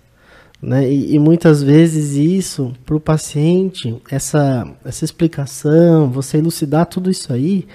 [0.61, 0.91] Né?
[0.91, 7.33] E, e muitas vezes isso, para o paciente, essa, essa explicação, você elucidar tudo isso
[7.33, 7.67] aí,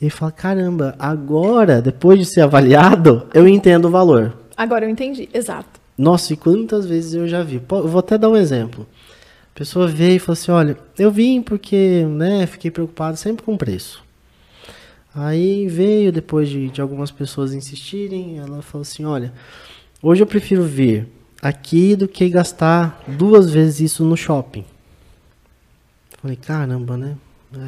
[0.00, 4.36] ele fala, caramba, agora, depois de ser avaliado, eu entendo o valor.
[4.56, 5.80] Agora eu entendi, exato.
[5.96, 7.58] Nossa, e quantas vezes eu já vi?
[7.58, 8.86] Pô, eu vou até dar um exemplo.
[9.54, 13.54] A pessoa veio e falou assim: olha, eu vim porque né, fiquei preocupado sempre com
[13.54, 14.04] o preço.
[15.12, 19.32] Aí veio, depois de, de algumas pessoas insistirem, ela falou assim: olha,
[20.00, 21.08] hoje eu prefiro vir
[21.40, 24.64] aqui do que gastar duas vezes isso no shopping.
[26.20, 27.14] Falei, caramba, né?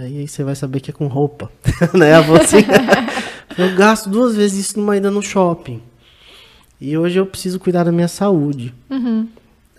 [0.00, 1.50] Aí, você vai saber que é com roupa.
[1.94, 2.14] né?
[2.14, 2.58] Assim,
[3.56, 5.80] eu gasto duas vezes isso numa ida no shopping.
[6.80, 8.74] E hoje eu preciso cuidar da minha saúde.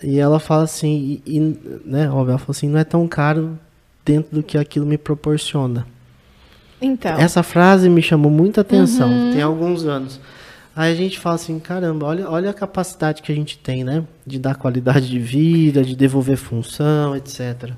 [0.03, 1.39] E ela fala assim, e, e,
[1.85, 3.57] né, óbvio, ela falou assim, não é tão caro
[4.05, 5.85] dentro do que aquilo me proporciona.
[6.81, 10.19] Então, Essa frase me chamou muita atenção, tem alguns anos.
[10.75, 14.03] Aí a gente fala assim, caramba, olha, olha a capacidade que a gente tem, né?
[14.25, 17.71] De dar qualidade de vida, de devolver função, etc.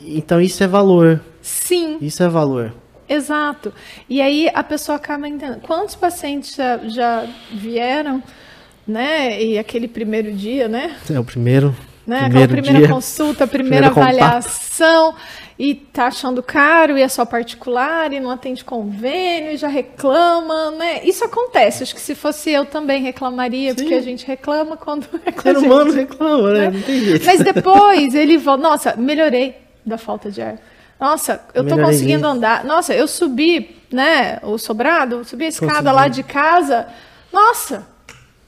[0.00, 2.72] Então isso é valor, sim, isso é valor.
[3.08, 3.72] exato.
[4.08, 5.60] E aí a pessoa acaba entendendo.
[5.60, 8.22] Quantos pacientes já, já vieram,
[8.86, 9.42] né?
[9.42, 10.96] E aquele primeiro dia, né?
[11.10, 11.68] É o primeiro,
[12.06, 12.22] né?
[12.22, 12.88] primeiro Aquela primeira dia.
[12.88, 14.48] consulta, a primeira primeiro contato.
[15.58, 20.70] E tá achando caro e é só particular e não atende convênio e já reclama,
[20.72, 21.00] né?
[21.02, 21.82] Isso acontece.
[21.82, 23.76] Acho que se fosse eu também reclamaria, Sim.
[23.76, 26.70] porque a gente reclama quando é com Ser humano reclama, né?
[26.70, 27.24] Não tem jeito.
[27.24, 30.58] Mas depois ele volta, nossa, melhorei da falta de ar.
[31.00, 32.64] Nossa, eu tô melhorei conseguindo andar.
[32.64, 35.94] Nossa, eu subi, né, o sobrado, subi a escada Consegui.
[35.94, 36.86] lá de casa.
[37.32, 37.86] Nossa,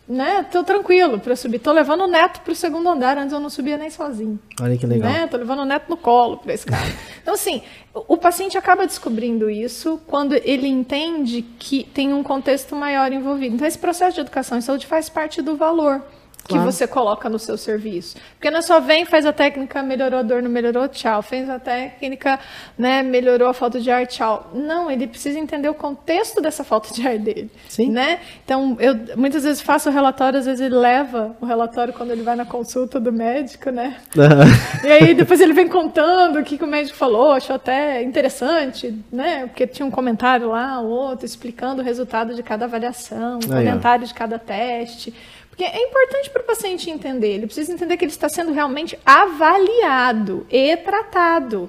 [0.09, 0.45] né?
[0.51, 1.59] Tô tranquilo para subir.
[1.59, 4.39] Tô levando o neto pro segundo andar, antes eu não subia nem sozinho.
[4.61, 5.13] Olha que legal.
[5.13, 5.27] Né?
[5.27, 6.87] Tô levando o neto no colo para esse cara.
[7.23, 7.63] então, assim,
[7.95, 13.55] o paciente acaba descobrindo isso quando ele entende que tem um contexto maior envolvido.
[13.55, 16.03] Então, esse processo de educação em saúde faz parte do valor
[16.49, 16.73] que claro.
[16.73, 18.17] você coloca no seu serviço.
[18.33, 21.21] Porque não é só vem, faz a técnica, melhorou a dor, não melhorou, tchau.
[21.21, 22.41] Fez a técnica,
[22.77, 24.51] né, melhorou a falta de ar, tchau.
[24.55, 27.51] Não, ele precisa entender o contexto dessa falta de ar dele.
[27.69, 27.91] Sim.
[27.91, 28.21] Né?
[28.43, 32.23] Então, eu muitas vezes faço o relatório, às vezes ele leva o relatório quando ele
[32.23, 33.99] vai na consulta do médico, né?
[34.17, 34.89] Uhum.
[34.89, 38.99] E aí depois ele vem contando o que, que o médico falou, achou até interessante,
[39.13, 39.47] né?
[39.49, 44.15] Porque tinha um comentário lá, outro, explicando o resultado de cada avaliação, um comentário de
[44.15, 45.13] cada teste.
[45.59, 48.97] Porque é importante para o paciente entender, ele precisa entender que ele está sendo realmente
[49.05, 51.69] avaliado e tratado,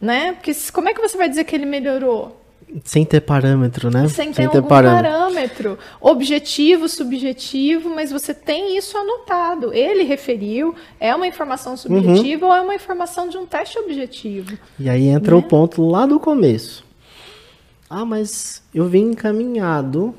[0.00, 0.32] né?
[0.32, 2.40] Porque como é que você vai dizer que ele melhorou?
[2.82, 4.08] Sem ter parâmetro, né?
[4.08, 5.10] Sem ter, Sem ter parâmetro.
[5.10, 5.78] parâmetro.
[6.00, 9.70] Objetivo, subjetivo, mas você tem isso anotado.
[9.70, 12.52] Ele referiu, é uma informação subjetiva uhum.
[12.52, 14.56] ou é uma informação de um teste objetivo.
[14.80, 15.38] E aí entra né?
[15.38, 16.82] o ponto lá do começo.
[17.90, 20.14] Ah, mas eu vim encaminhado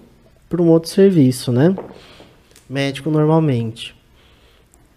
[0.48, 1.76] para um outro serviço, né?
[2.70, 3.96] Médico normalmente.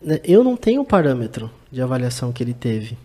[0.03, 2.97] Né, eu não tenho parâmetro de avaliação que ele teve.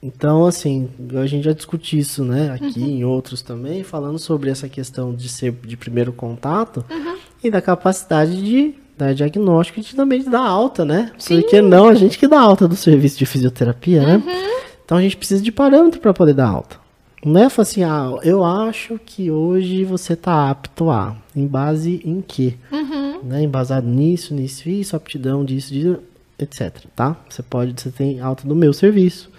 [0.00, 0.88] Então, assim,
[1.20, 2.88] a gente já discutiu isso, né, aqui uhum.
[2.88, 7.16] em outros também, falando sobre essa questão de ser de primeiro contato uhum.
[7.42, 11.12] e da capacidade de dar diagnóstico e de, também de dar alta, né?
[11.18, 11.40] Sim.
[11.40, 14.16] Porque não a gente que dá alta do serviço de fisioterapia, né?
[14.16, 14.24] uhum.
[14.24, 14.48] né?
[14.84, 16.76] Então a gente precisa de parâmetro para poder dar alta.
[17.24, 21.16] Não é assim, ah, eu acho que hoje você está apto a.
[21.34, 22.54] Em base em quê?
[22.70, 23.22] Uhum.
[23.24, 23.42] Né?
[23.42, 25.98] Embasado nisso, nisso, isso, aptidão disso, disso,
[26.38, 26.84] etc.
[26.94, 27.16] Tá?
[27.28, 29.30] Você pode, você tem alta do meu serviço,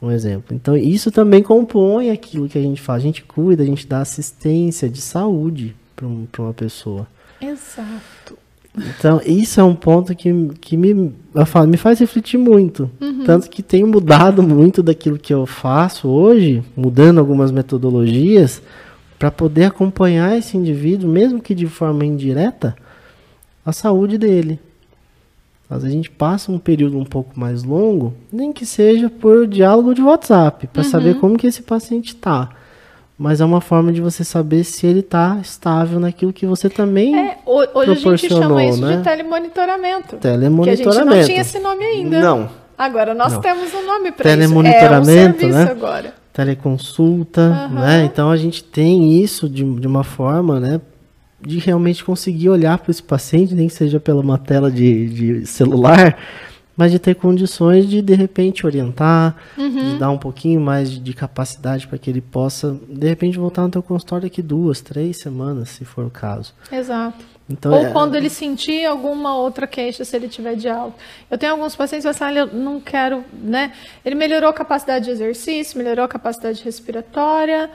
[0.00, 0.54] um exemplo.
[0.54, 3.02] Então, isso também compõe aquilo que a gente faz.
[3.02, 7.06] A gente cuida, a gente dá assistência de saúde para um, uma pessoa.
[7.40, 8.38] Exato.
[8.76, 11.12] Então, isso é um ponto que, que me,
[11.46, 12.90] falo, me faz refletir muito.
[13.00, 13.24] Uhum.
[13.24, 18.62] Tanto que tenho mudado muito daquilo que eu faço hoje, mudando algumas metodologias,
[19.18, 22.74] para poder acompanhar esse indivíduo, mesmo que de forma indireta,
[23.64, 24.58] a saúde dele.
[25.68, 29.94] Vezes a gente passa um período um pouco mais longo, nem que seja por diálogo
[29.94, 30.88] de WhatsApp, para uhum.
[30.88, 32.50] saber como que esse paciente está
[33.22, 37.16] mas é uma forma de você saber se ele está estável naquilo que você também
[37.16, 38.96] é, hoje a gente chama isso né?
[38.96, 40.16] de telemonitoramento.
[40.16, 40.82] Telemonitoramento.
[40.82, 42.20] Que a gente não tinha esse nome ainda.
[42.20, 42.50] Não.
[42.76, 43.40] Agora nós não.
[43.40, 44.38] temos um nome para isso.
[44.38, 45.62] Telemonitoramento, é um né?
[45.70, 46.14] agora.
[46.32, 47.78] Teleconsulta, uhum.
[47.78, 48.04] né?
[48.06, 50.80] Então a gente tem isso de, de uma forma, né?
[51.40, 55.46] De realmente conseguir olhar para esse paciente, nem que seja pela uma tela de, de
[55.46, 56.18] celular,
[56.76, 59.92] mas de ter condições de de repente orientar, uhum.
[59.92, 63.62] de dar um pouquinho mais de, de capacidade para que ele possa de repente voltar
[63.62, 66.54] no teu consultório daqui duas, três semanas, se for o caso.
[66.70, 67.32] Exato.
[67.48, 67.90] Então, Ou é...
[67.90, 70.96] quando ele sentir alguma outra queixa, se ele tiver de alta.
[71.30, 73.72] Eu tenho alguns pacientes que falam, eu não quero, né?
[74.04, 77.70] Ele melhorou a capacidade de exercício, melhorou a capacidade respiratória,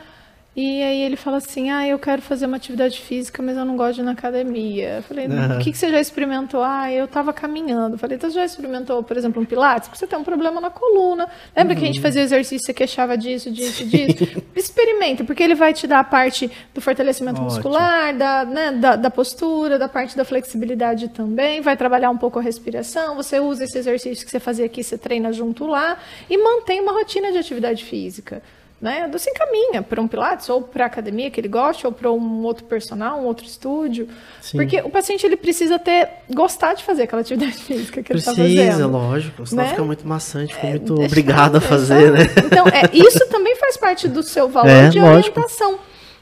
[0.60, 3.78] e aí ele fala assim: Ah, eu quero fazer uma atividade física, mas eu não
[3.78, 4.96] gosto de ir na academia.
[4.96, 5.56] Eu falei, uhum.
[5.56, 6.64] o que, que você já experimentou?
[6.64, 7.94] Ah, eu estava caminhando.
[7.94, 9.88] Eu falei, então você já experimentou, por exemplo, um Pilates?
[9.88, 11.30] Porque você tem um problema na coluna.
[11.56, 11.80] Lembra uhum.
[11.80, 12.02] que a gente uhum.
[12.02, 14.44] fazia exercício e você queixava disso, disso, disso?
[14.56, 17.54] Experimenta, porque ele vai te dar a parte do fortalecimento Ótimo.
[17.54, 21.62] muscular, da, né, da, da postura, da parte da flexibilidade também.
[21.62, 23.16] Vai trabalhar um pouco a respiração.
[23.16, 26.94] Você usa esse exercício que você fazia aqui, você treina junto lá e mantém uma
[26.94, 28.42] rotina de atividade física
[28.80, 29.10] né?
[29.18, 32.66] Se encaminha para um Pilates ou para academia que ele gosta ou para um outro
[32.66, 34.08] personal, um outro estúdio,
[34.40, 34.58] Sim.
[34.58, 38.54] porque o paciente ele precisa ter gostar de fazer aquela atividade física que precisa, ele
[38.54, 38.66] está fazendo.
[38.66, 39.46] Precisa, lógico.
[39.48, 39.70] Senão né?
[39.70, 42.20] fica muito maçante, fica é, muito obrigado a fazer, né?
[42.46, 45.40] Então, é, isso também faz parte do seu valor é, de lógico.
[45.40, 45.80] orientação.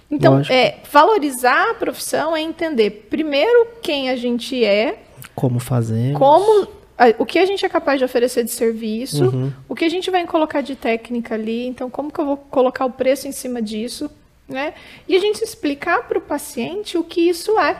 [0.10, 5.00] Então, é, valorizar a profissão é entender primeiro quem a gente é,
[5.36, 6.68] como fazer, como
[7.17, 9.51] o que a gente é capaz de oferecer de serviço, uhum.
[9.67, 12.86] o que a gente vai colocar de técnica ali, então como que eu vou colocar
[12.86, 14.10] o preço em cima disso,
[14.47, 14.73] né?
[15.08, 17.77] E a gente explicar para o paciente o que isso é.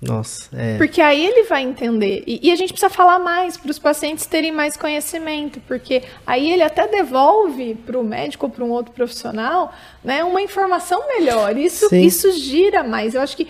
[0.00, 0.76] Nossa, é.
[0.76, 2.22] Porque aí ele vai entender.
[2.24, 6.52] E, e a gente precisa falar mais para os pacientes terem mais conhecimento, porque aí
[6.52, 11.56] ele até devolve para o médico ou para um outro profissional né, uma informação melhor.
[11.56, 13.14] Isso, isso gira mais.
[13.14, 13.48] Eu acho que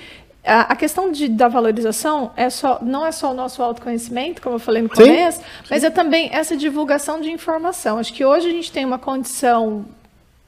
[0.48, 4.61] a, questão de, da valorização é só, não é só o nosso autoconhecimento, como eu
[4.61, 7.98] falei no Sim, começo, mas é também essa divulgação de informação.
[7.98, 9.84] Acho que hoje a gente tem uma condição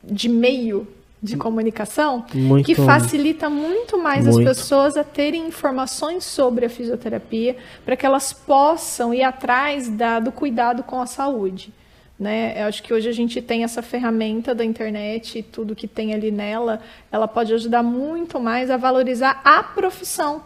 [0.03, 0.87] de meio
[1.23, 2.65] de comunicação Muito.
[2.65, 4.49] que facilita muito mais Muito.
[4.49, 10.19] as pessoas a terem informações sobre a fisioterapia para que elas possam ir atrás da,
[10.19, 11.73] do cuidado com a saúde.
[12.21, 12.53] Né?
[12.61, 16.13] Eu acho que hoje a gente tem essa ferramenta da internet e tudo que tem
[16.13, 20.43] ali nela, ela pode ajudar muito mais a valorizar a profissão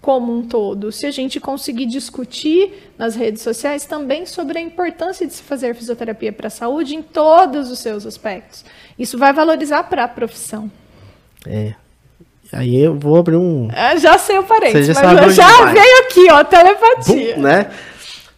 [0.00, 0.92] como um todo.
[0.92, 5.74] Se a gente conseguir discutir nas redes sociais também sobre a importância de se fazer
[5.74, 8.64] fisioterapia para a saúde em todos os seus aspectos,
[8.96, 10.70] isso vai valorizar para a profissão.
[11.44, 11.74] É.
[12.52, 13.68] Aí eu vou abrir um.
[13.72, 15.74] Ah, já sei o parente, já mas já vai.
[15.74, 17.34] veio aqui, ó, telepatia.
[17.34, 17.70] Bum, né?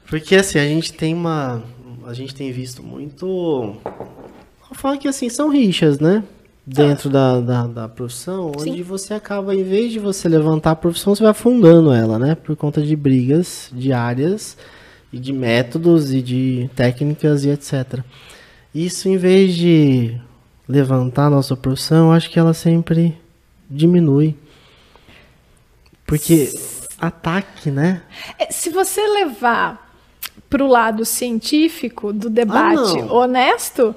[0.07, 1.63] Porque assim, a gente tem uma.
[2.09, 3.77] A gente tem visto muito.
[3.85, 6.25] Vou falar que assim, são rixas, né?
[6.65, 8.71] Dentro da, da, da profissão, Sim.
[8.71, 12.35] onde você acaba, em vez de você levantar a profissão, você vai afundando ela, né?
[12.35, 14.57] Por conta de brigas diárias
[15.13, 18.01] e de métodos e de técnicas e etc.
[18.75, 20.19] Isso, em vez de
[20.67, 23.19] levantar a nossa profissão, eu acho que ela sempre
[23.69, 24.35] diminui.
[26.07, 26.51] Porque
[26.99, 28.01] ataque, né?
[28.39, 29.88] É, Se você levar
[30.49, 33.95] para o lado científico do debate Ah, honesto,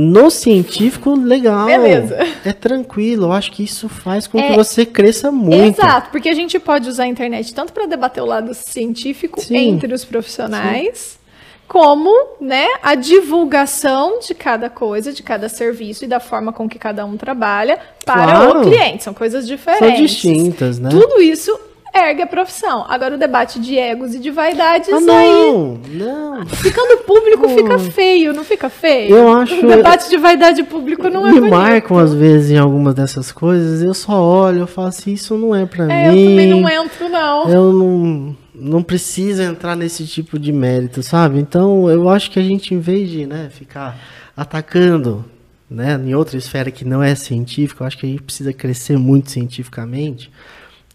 [0.00, 1.66] No científico, legal.
[1.66, 2.18] Beleza.
[2.44, 3.26] É tranquilo.
[3.26, 5.80] Eu acho que isso faz com É, que você cresça muito.
[5.80, 9.56] Exato, porque a gente pode usar a internet tanto para debater o lado científico Sim.
[9.56, 11.18] entre os profissionais,
[11.66, 16.78] como né, a divulgação de cada coisa, de cada serviço e da forma com que
[16.78, 18.60] cada um trabalha para Claro.
[18.60, 19.02] o cliente.
[19.04, 19.88] São coisas diferentes.
[19.96, 20.90] São distintas, né?
[20.90, 21.58] Tudo isso
[21.94, 22.84] ergue a profissão.
[22.88, 25.80] Agora, o debate de egos e de vaidades, Ah, aí, não,
[26.38, 26.46] não.
[26.46, 29.14] ficando público, fica feio, não fica feio?
[29.16, 31.50] Eu acho- O debate de vaidade público não é Me bonito.
[31.56, 35.54] marcam às vezes em algumas dessas coisas, eu só olho, eu falo assim, isso não
[35.54, 36.24] é pra É, eu mim.
[36.30, 37.48] também não entro, não.
[37.48, 41.38] Eu não, não preciso entrar nesse tipo de mérito, sabe?
[41.40, 43.96] Então, eu acho que a gente, em vez de né, ficar
[44.36, 45.24] atacando
[45.70, 48.96] né, em outra esfera que não é científica, eu acho que a gente precisa crescer
[48.96, 50.30] muito cientificamente.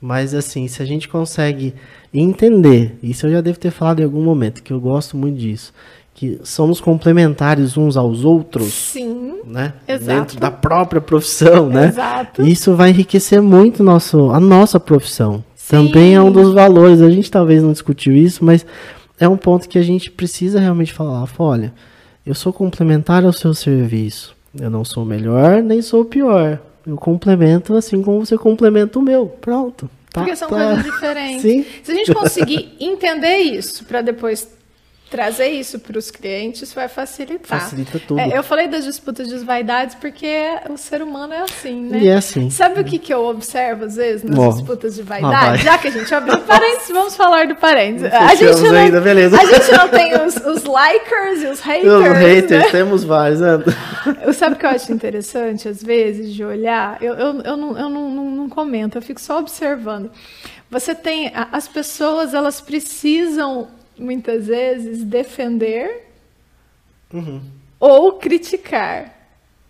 [0.05, 1.73] Mas, assim, se a gente consegue
[2.13, 5.73] entender, isso eu já devo ter falado em algum momento, que eu gosto muito disso,
[6.13, 9.71] que somos complementares uns aos outros, Sim, né?
[9.87, 10.05] Exato.
[10.05, 11.87] Dentro da própria profissão, né?
[11.87, 12.41] exato.
[12.41, 15.41] Isso vai enriquecer muito nosso, a nossa profissão.
[15.55, 15.69] Sim.
[15.69, 17.01] Também é um dos valores.
[17.01, 18.65] A gente talvez não discutiu isso, mas
[19.17, 21.25] é um ponto que a gente precisa realmente falar.
[21.27, 21.73] Fala, Olha,
[22.25, 24.35] eu sou complementar ao seu serviço.
[24.59, 26.59] Eu não sou melhor, nem sou pior.
[26.85, 29.27] Eu complemento assim como você complementa o meu.
[29.27, 29.89] Pronto.
[30.11, 30.55] Tá, Porque são tá.
[30.55, 31.41] coisas diferentes.
[31.41, 31.65] Sim.
[31.81, 34.47] Se a gente conseguir entender isso para depois
[35.13, 37.61] trazer isso para os clientes, vai facilitar.
[37.61, 38.19] Facilita tudo.
[38.19, 40.27] É, eu falei das disputas de vaidades porque
[40.71, 41.99] o ser humano é assim, né?
[41.99, 42.49] E é assim.
[42.49, 45.21] Sabe o que, que eu observo às vezes nas Ó, disputas de vai.
[45.21, 45.61] vaidade?
[45.61, 48.11] Já que a gente abriu parênteses, vamos falar do parênteses.
[48.11, 49.39] A gente, não, ainda, beleza.
[49.39, 51.93] a gente não tem os, os likers e os haters.
[51.93, 52.71] Os haters, né?
[52.71, 53.39] temos vários.
[53.39, 53.59] né?
[54.33, 56.97] Sabe o que eu acho interessante, às vezes, de olhar?
[56.99, 60.09] Eu, eu, eu, não, eu não, não, não comento, eu fico só observando.
[60.71, 61.31] Você tem.
[61.51, 66.07] As pessoas, elas precisam, muitas vezes, defender
[67.13, 67.41] Uhum.
[67.79, 69.13] ou criticar.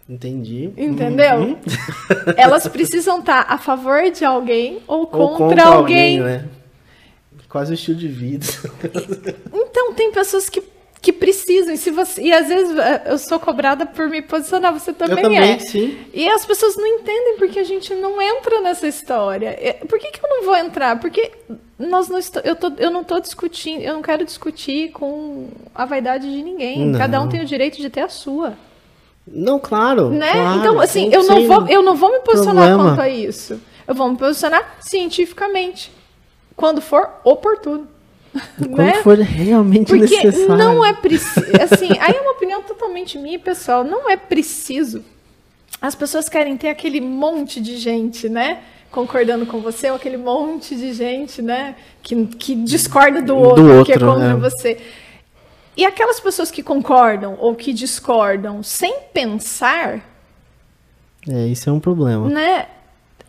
[0.07, 0.71] Entendi.
[0.77, 1.35] Entendeu?
[1.37, 1.57] Uhum.
[2.37, 6.19] Elas precisam estar a favor de alguém ou Ou contra, alguém.
[6.19, 6.45] né?
[7.47, 8.45] Quase o estilo de vida.
[9.53, 10.63] Então, tem pessoas que,
[11.03, 11.73] que precisam.
[11.73, 15.17] E, se você, e às vezes eh, eu sou cobrada por me posicionar, você também,
[15.17, 15.59] eu também, é.
[15.59, 15.97] sim.
[16.13, 19.49] E as pessoas não entendem porque a gente não entra nessa história.
[19.49, 20.97] É, Por que, que eu não vou entrar?
[21.01, 21.29] Porque
[21.77, 25.83] nós não estou, eu, tô, eu não estou discutindo, eu não quero discutir com a
[25.83, 26.85] vaidade de ninguém.
[26.85, 26.97] Não.
[26.97, 28.53] Cada um tem o direito de ter a sua.
[29.27, 30.09] Não, claro.
[30.09, 30.31] Né?
[30.31, 32.91] claro, então, assim, eu não, vou, eu não vou me posicionar problema.
[32.91, 33.59] quanto a isso.
[33.85, 35.91] Eu vou me posicionar cientificamente.
[36.55, 37.89] Quando for oportuno.
[38.57, 38.93] Quando né?
[39.03, 40.57] for realmente Porque necessário.
[40.57, 41.45] não é preciso.
[41.61, 43.83] Assim, aí é uma opinião totalmente minha, pessoal.
[43.83, 45.03] Não é preciso.
[45.81, 48.61] As pessoas querem ter aquele monte de gente, né?
[48.91, 51.75] Concordando com você, ou aquele monte de gente, né?
[52.01, 54.35] Que, que discorda do Do outro, que é outro, contra é.
[54.35, 54.77] você.
[55.75, 59.99] E aquelas pessoas que concordam ou que discordam sem pensar,
[61.27, 62.29] É, isso é um problema.
[62.29, 62.67] né?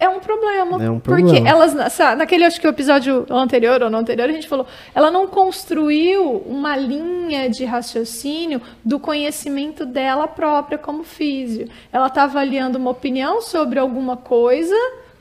[0.05, 0.85] É um problema.
[0.85, 1.49] É um Porque problema.
[1.49, 5.11] elas, sa- naquele acho que o episódio anterior ou no anterior, a gente falou, ela
[5.11, 11.69] não construiu uma linha de raciocínio do conhecimento dela própria como físio.
[11.93, 14.77] Ela está avaliando uma opinião sobre alguma coisa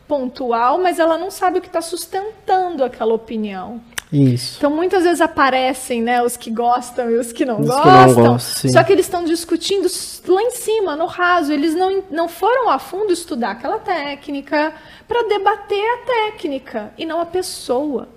[0.08, 3.80] pontual, mas ela não sabe o que está sustentando aquela opinião.
[4.14, 4.58] Isso.
[4.60, 7.84] Então, muitas vezes aparecem, né, os que gostam e os que não Os que não
[7.84, 8.24] gostam.
[8.34, 9.88] gostam, só que eles estão discutindo
[10.28, 11.52] lá em cima, no raso.
[11.52, 14.72] Eles não, não foram a fundo estudar aquela técnica
[15.08, 18.08] para debater a técnica e não a pessoa.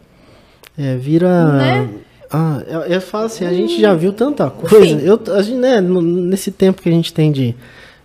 [0.77, 1.53] É, vira.
[1.53, 1.89] Né?
[2.31, 4.85] Ah, eu, eu falo assim, a gente já viu tanta coisa.
[4.85, 5.01] Sim.
[5.01, 7.55] Eu, a gente, né, nesse tempo que a gente tem de,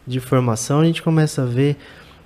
[0.07, 1.75] de formação, a gente começa a ver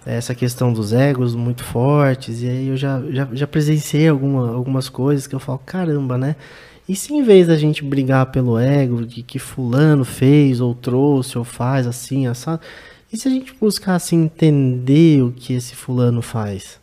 [0.06, 2.42] essa questão dos egos muito fortes.
[2.42, 6.36] E aí eu já, já, já presenciei alguma, algumas coisas que eu falo, caramba, né?
[6.88, 11.38] E se em vez da gente brigar pelo ego, de que fulano fez, ou trouxe,
[11.38, 12.62] ou faz assim, assado,
[13.12, 16.80] e se a gente buscar assim, entender o que esse fulano faz?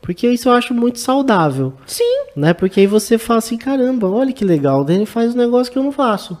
[0.00, 2.54] Porque isso eu acho muito saudável Sim, né?
[2.54, 5.78] Porque aí você fala assim, caramba, olha que legal, daí ele faz um negócio que
[5.78, 6.36] eu não faço.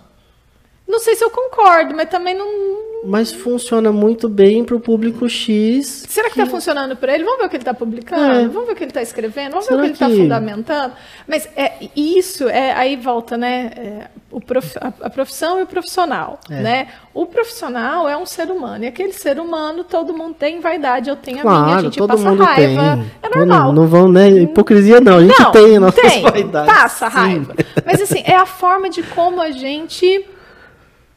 [0.90, 2.90] Não sei se eu concordo, mas também não.
[3.02, 6.04] Mas funciona muito bem pro público X.
[6.06, 7.24] Será que está funcionando para ele?
[7.24, 8.22] Vamos ver o que ele está publicando?
[8.40, 8.46] É.
[8.48, 9.52] Vamos ver o que ele está escrevendo?
[9.52, 10.92] Vamos Será ver o que ele está que- fundamentando?
[11.26, 13.70] Mas é, isso, é, aí volta, né?
[13.74, 16.60] é, o prof- a, a profissão e o profissional, É.
[16.60, 16.88] né?
[17.14, 21.16] O profissional é um ser humano, e aquele ser humano, todo mundo tem vaidade, eu
[21.16, 23.10] tenho a minha, a Claro, gente todo passa mundo raiva, tem.
[23.22, 23.72] é normal.
[23.72, 24.28] Não vão, né?
[24.28, 26.66] Hipocrisia não, a gente Não, tem a nossa vaidade.
[26.66, 27.16] passa Sim.
[27.16, 27.54] raiva.
[27.86, 30.24] Mas assim, é a forma de como a gente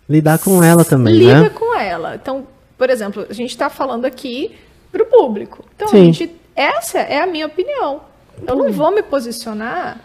[0.09, 1.49] Lidar com ela também, lida né?
[1.49, 2.15] com ela.
[2.15, 2.45] Então,
[2.77, 4.51] por exemplo, a gente está falando aqui
[4.91, 5.63] para o público.
[5.75, 8.01] Então, a gente, essa é a minha opinião.
[8.45, 9.99] Eu não vou me posicionar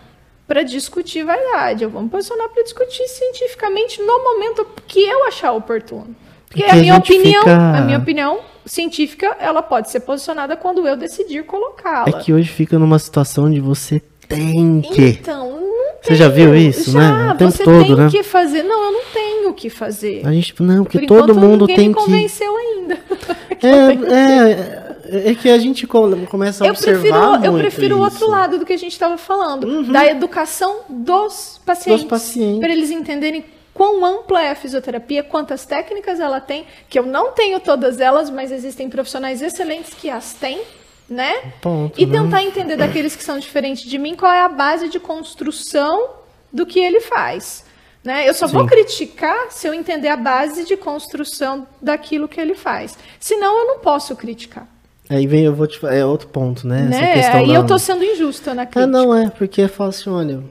[0.47, 1.83] para discutir vaidade.
[1.85, 6.15] Eu vou me posicionar para discutir cientificamente no momento que eu achar oportuno.
[6.47, 10.01] Porque Porque a a minha gente opinião, fica- a minha opinião científica, ela pode ser
[10.01, 12.09] posicionada quando eu decidir colocá-la.
[12.09, 15.09] É que hoje fica numa situação onde você tem que.
[15.09, 15.68] Então,
[16.03, 17.33] Você já viu isso, Já, né?
[17.33, 18.09] O tempo você todo, tem né?
[18.11, 18.63] que fazer.
[18.63, 20.23] Não, eu não tenho o que fazer.
[20.27, 22.01] A gente, não, porque Por todo enquanto, mundo ninguém tem me que.
[22.01, 22.99] convenceu ainda.
[23.61, 28.01] É, é, é que a gente co- começa a Eu observar prefiro, eu prefiro o
[28.01, 32.03] outro lado do que a gente estava falando, da educação dos pacientes.
[32.03, 32.61] Dos pacientes.
[32.61, 33.45] Para eles entenderem
[33.75, 38.31] quão ampla é a fisioterapia, quantas técnicas ela tem, que eu não tenho todas elas,
[38.31, 40.61] mas existem profissionais excelentes que as têm,
[41.09, 41.53] né?
[41.61, 42.19] Ponto, e né?
[42.21, 46.11] tentar entender daqueles que são diferentes de mim qual é a base de construção
[46.53, 47.65] do que ele faz.
[48.05, 48.29] Né?
[48.29, 48.69] Eu só vou Sim.
[48.69, 52.97] criticar se eu entender a base de construção daquilo que ele faz.
[53.19, 54.67] Senão eu não posso criticar.
[55.11, 56.87] Aí vem, eu vou te É outro ponto, né?
[56.91, 57.15] Essa Né?
[57.15, 58.85] questão Aí da- eu tô sendo injusta na crítica.
[58.85, 60.43] Ah, não é, porque eu falo assim, olha,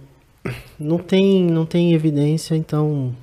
[0.80, 3.16] não tem, não tem evidência, então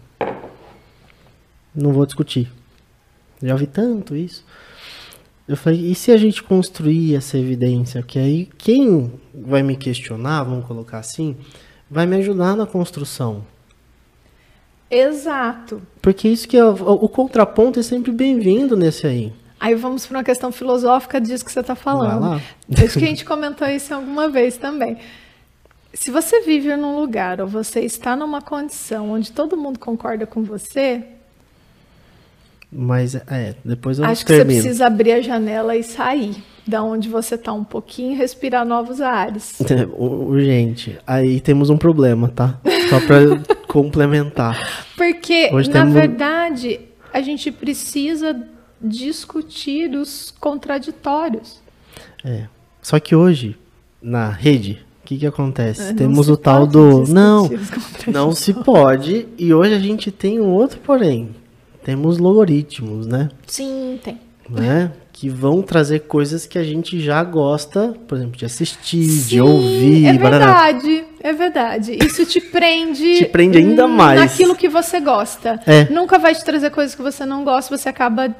[1.74, 2.50] não vou discutir.
[3.42, 4.44] Já vi tanto isso.
[5.46, 8.02] Eu falei, e se a gente construir essa evidência?
[8.02, 11.36] Que aí quem vai me questionar, vamos colocar assim,
[11.90, 13.44] vai me ajudar na construção.
[14.90, 15.82] Exato.
[16.00, 19.32] Porque isso que é, o, o contraponto é sempre bem-vindo nesse aí.
[19.60, 22.20] Aí vamos para uma questão filosófica disso que você está falando.
[22.20, 22.40] lá.
[22.72, 24.98] Acho que a gente comentou isso alguma vez também.
[25.92, 30.42] Se você vive num lugar ou você está numa condição onde todo mundo concorda com
[30.42, 31.04] você,
[32.76, 34.62] Mas, é, depois eu acho que você termino.
[34.62, 36.34] precisa abrir a janela e sair
[36.66, 39.54] da onde você está um pouquinho e respirar novos ares.
[39.96, 40.98] Urgente.
[41.06, 42.58] Aí temos um problema, tá?
[42.90, 43.18] Só pra
[43.68, 44.86] complementar.
[44.96, 46.80] Porque, Hoje na temos- verdade,
[47.12, 48.36] a gente precisa
[48.98, 51.60] discutir os contraditórios.
[52.24, 52.44] É.
[52.82, 53.56] Só que hoje,
[54.02, 55.82] na rede, o que que acontece?
[55.82, 57.04] É, Não temos o tal do.
[57.06, 57.48] Não,
[58.06, 59.26] não se pode.
[59.38, 61.30] E hoje a gente tem um outro porém.
[61.84, 63.28] Temos logaritmos, né?
[63.46, 64.18] Sim, tem.
[64.48, 64.90] né?
[65.12, 69.40] Que vão trazer coisas que a gente já gosta, por exemplo, de assistir, Sim, de
[69.40, 70.06] ouvir.
[70.06, 70.46] É barará.
[70.70, 71.98] verdade, é verdade.
[72.04, 73.18] Isso te prende.
[73.18, 74.18] Te prende ainda mais.
[74.20, 75.60] Naquilo que você gosta.
[75.66, 75.84] É.
[75.90, 78.34] Nunca vai te trazer coisas que você não gosta, você acaba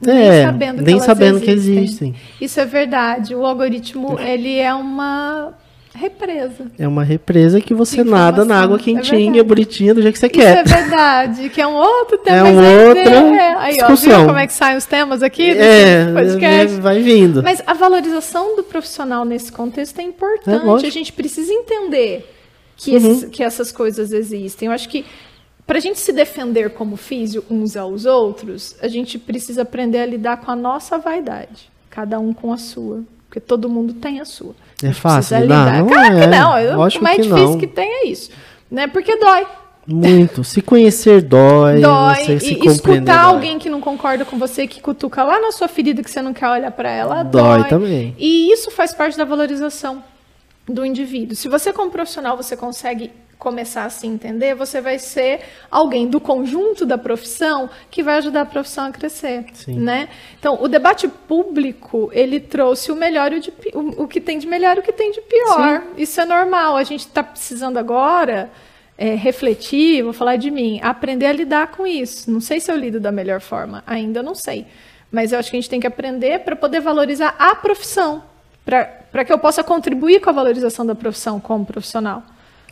[0.00, 1.82] nem É, sabendo, que, nem sabendo que existem.
[1.84, 2.14] existem.
[2.40, 3.34] Isso é verdade.
[3.34, 5.54] O algoritmo, ele é uma
[5.96, 6.70] represa.
[6.78, 9.42] É uma represa que você nada na água é quentinha, verdade.
[9.48, 10.64] bonitinha, do jeito que você Isso é quer.
[10.64, 12.36] verdade, que é um outro tema.
[12.36, 14.18] É um aí outra é, aí, ó, discussão.
[14.18, 16.80] viu como é que saem os temas aqui do É, podcast?
[16.80, 17.42] vai vindo.
[17.42, 20.64] Mas a valorização do profissional nesse contexto é É, importante.
[20.64, 20.88] lógico.
[20.88, 22.32] a gente precisa entender
[22.76, 22.96] que, Uhum.
[22.96, 24.66] esses- que essas coisas existem.
[24.66, 25.04] Eu acho que
[25.66, 30.06] para a gente se defender como físio uns aos outros, a gente precisa aprender a
[30.06, 31.70] lidar com a nossa vaidade.
[31.90, 33.02] Cada um com a sua.
[33.28, 34.54] Porque todo mundo tem a sua.
[34.82, 35.78] É fácil lidar?
[35.78, 36.26] Não Claro é.
[36.26, 36.58] não.
[36.58, 37.58] Eu- Lógico o mais que difícil não.
[37.58, 38.30] que tem é isso.
[38.70, 38.86] Né?
[38.86, 39.46] Porque dói.
[39.86, 40.42] Muito.
[40.42, 42.16] Se conhecer dói, Dói.
[42.16, 43.34] você se E escutar dói.
[43.34, 46.34] alguém que não concorda com você, que cutuca lá na sua ferida que você não
[46.34, 47.68] quer olhar para ela, Dói dói.
[47.68, 48.14] também.
[48.18, 50.02] E isso faz parte da valorização
[50.68, 51.36] do indivíduo.
[51.36, 56.20] Se você, como profissional, você consegue começar a se entender, você vai ser alguém do
[56.20, 59.78] conjunto da profissão que vai ajudar a profissão a crescer, Sim.
[59.78, 60.08] né?
[60.38, 64.38] Então, o debate público, ele trouxe o melhor e o, de, o, o que tem
[64.38, 65.82] de melhor e o que tem de pior.
[65.82, 66.02] Sim.
[66.02, 66.76] Isso é normal.
[66.76, 68.50] A gente está precisando agora
[68.96, 72.30] é, refletir, vou falar de mim, aprender a lidar com isso.
[72.30, 74.66] Não sei se eu lido da melhor forma, ainda não sei.
[75.10, 78.24] Mas eu acho que a gente tem que aprender para poder valorizar a profissão,
[78.64, 82.22] para que eu possa contribuir com a valorização da profissão como profissional.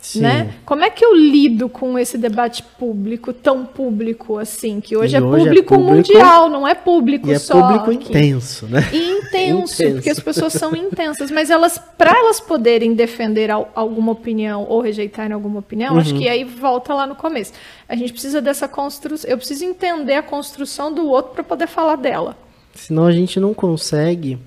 [0.05, 0.21] Sim.
[0.21, 0.53] Né?
[0.63, 5.19] Como é que eu lido com esse debate público, tão público assim, que hoje, é,
[5.19, 7.57] hoje público é, público mundial, não é público e é só.
[7.57, 8.09] É público aqui.
[8.09, 8.87] intenso, né?
[8.93, 14.11] E intenso, intenso, porque as pessoas são intensas, mas elas, para elas poderem defender alguma
[14.11, 15.99] opinião ou rejeitarem alguma opinião, uhum.
[15.99, 17.53] acho que aí volta lá no começo.
[17.89, 21.95] A gente precisa dessa construção, eu preciso entender a construção do outro para poder falar
[21.95, 22.37] dela.
[22.75, 24.37] Senão a gente não consegue.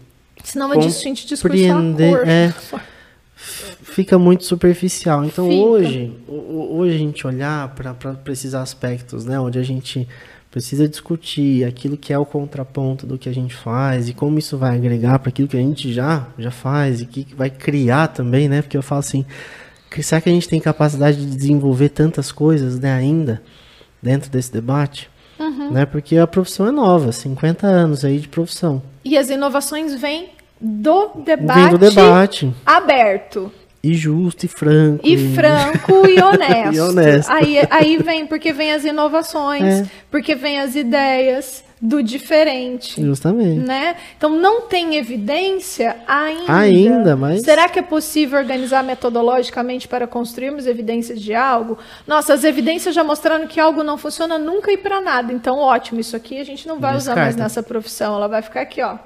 [0.44, 2.28] Senão a gente discute a cor.
[2.28, 2.54] É,
[3.38, 5.24] fica muito superficial.
[5.24, 5.62] Então fica.
[5.62, 10.08] hoje, hoje a gente olhar para esses aspectos, né, onde a gente
[10.50, 14.56] precisa discutir aquilo que é o contraponto do que a gente faz e como isso
[14.56, 18.48] vai agregar para aquilo que a gente já já faz e que vai criar também,
[18.48, 18.62] né?
[18.62, 19.24] Porque eu falo assim,
[20.00, 23.42] será que a gente tem capacidade de desenvolver tantas coisas, né, ainda
[24.02, 25.10] dentro desse debate?
[25.38, 25.70] Uhum.
[25.70, 25.86] Né?
[25.86, 28.82] Porque a profissão é nova, 50 anos aí de profissão.
[29.04, 30.30] E as inovações vêm
[30.60, 33.52] do debate, Vem do debate aberto.
[33.82, 35.06] E justo, e franco.
[35.06, 36.74] E franco e honesto.
[36.74, 37.30] e honesto.
[37.30, 39.86] Aí, aí vem, porque vem as inovações, é.
[40.10, 43.00] porque vem as ideias do diferente.
[43.00, 43.60] Justamente.
[43.60, 43.94] Né?
[44.16, 46.52] Então não tem evidência ainda.
[46.52, 47.42] Ainda, mas.
[47.42, 51.78] Será que é possível organizar metodologicamente para construirmos evidências de algo?
[52.04, 55.32] Nossa, as evidências já mostrando que algo não funciona nunca e para nada.
[55.32, 57.12] Então, ótimo, isso aqui a gente não vai Descarta.
[57.12, 58.16] usar mais nessa profissão.
[58.16, 58.98] Ela vai ficar aqui, ó.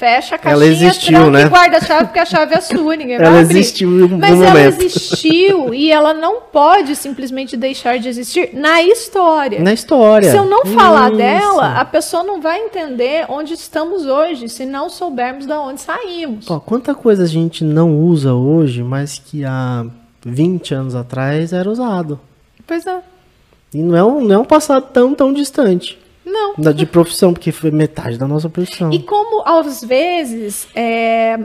[0.00, 1.46] Fecha a caixinha, ela existiu, né?
[1.46, 3.58] guarda a chave, porque a chave é sua, ninguém vai ela abrir.
[3.58, 4.82] existiu no Mas ela momento.
[4.82, 9.60] existiu e ela não pode simplesmente deixar de existir na história.
[9.60, 10.30] Na história.
[10.30, 11.18] Se eu não falar Isso.
[11.18, 16.50] dela, a pessoa não vai entender onde estamos hoje, se não soubermos de onde saímos.
[16.50, 19.84] Ó, quanta coisa a gente não usa hoje, mas que há
[20.24, 22.18] 20 anos atrás era usado.
[22.66, 23.00] Pois é.
[23.74, 25.98] E não é um, não é um passado tão, tão distante.
[26.24, 26.54] Não.
[26.56, 28.92] Da, de profissão, porque foi metade da nossa profissão.
[28.92, 31.38] E como, às vezes, é,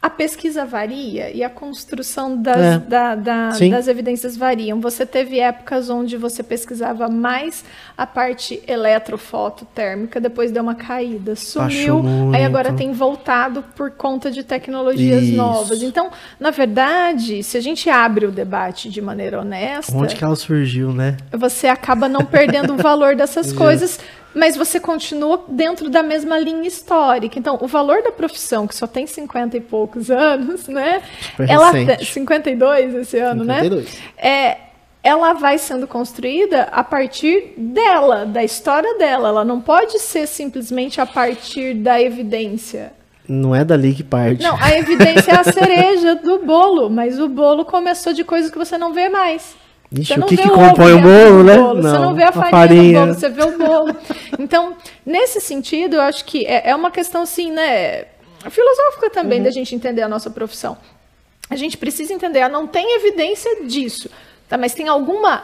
[0.00, 2.78] a pesquisa varia e a construção das, é.
[2.78, 4.80] da, da, das evidências variam.
[4.80, 7.64] Você teve épocas onde você pesquisava mais
[7.96, 12.00] a parte eletrofototérmica, depois deu uma caída, sumiu,
[12.32, 15.36] aí agora tem voltado por conta de tecnologias Isso.
[15.36, 15.82] novas.
[15.82, 19.96] Então, na verdade, se a gente abre o debate de maneira honesta.
[19.96, 21.16] Onde que ela surgiu, né?
[21.32, 23.98] Você acaba não perdendo o valor dessas coisas
[24.38, 27.38] mas você continua dentro da mesma linha histórica.
[27.38, 31.02] Então, o valor da profissão, que só tem 50 e poucos anos, né?
[31.20, 32.06] Super ela recente.
[32.06, 33.84] 52 esse ano, 52.
[33.84, 33.90] né?
[34.16, 34.56] É,
[35.02, 39.28] ela vai sendo construída a partir dela, da história dela.
[39.28, 42.92] Ela não pode ser simplesmente a partir da evidência.
[43.28, 44.42] Não é dali que parte.
[44.42, 48.56] Não, a evidência é a cereja do bolo, mas o bolo começou de coisas que
[48.56, 49.54] você não vê mais.
[49.90, 51.56] Ixi, o que, que compõe o bolo, né?
[51.56, 51.82] Bolo.
[51.82, 53.96] Não, você não vê a farinha, farinha, bolo, você vê o bolo.
[54.38, 58.04] Então, nesse sentido, eu acho que é, é uma questão, assim, né,
[58.50, 59.44] filosófica também uhum.
[59.44, 60.76] da gente entender a nossa profissão.
[61.48, 64.10] A gente precisa entender, ah, não tem evidência disso,
[64.46, 64.58] tá?
[64.58, 65.42] mas tem alguma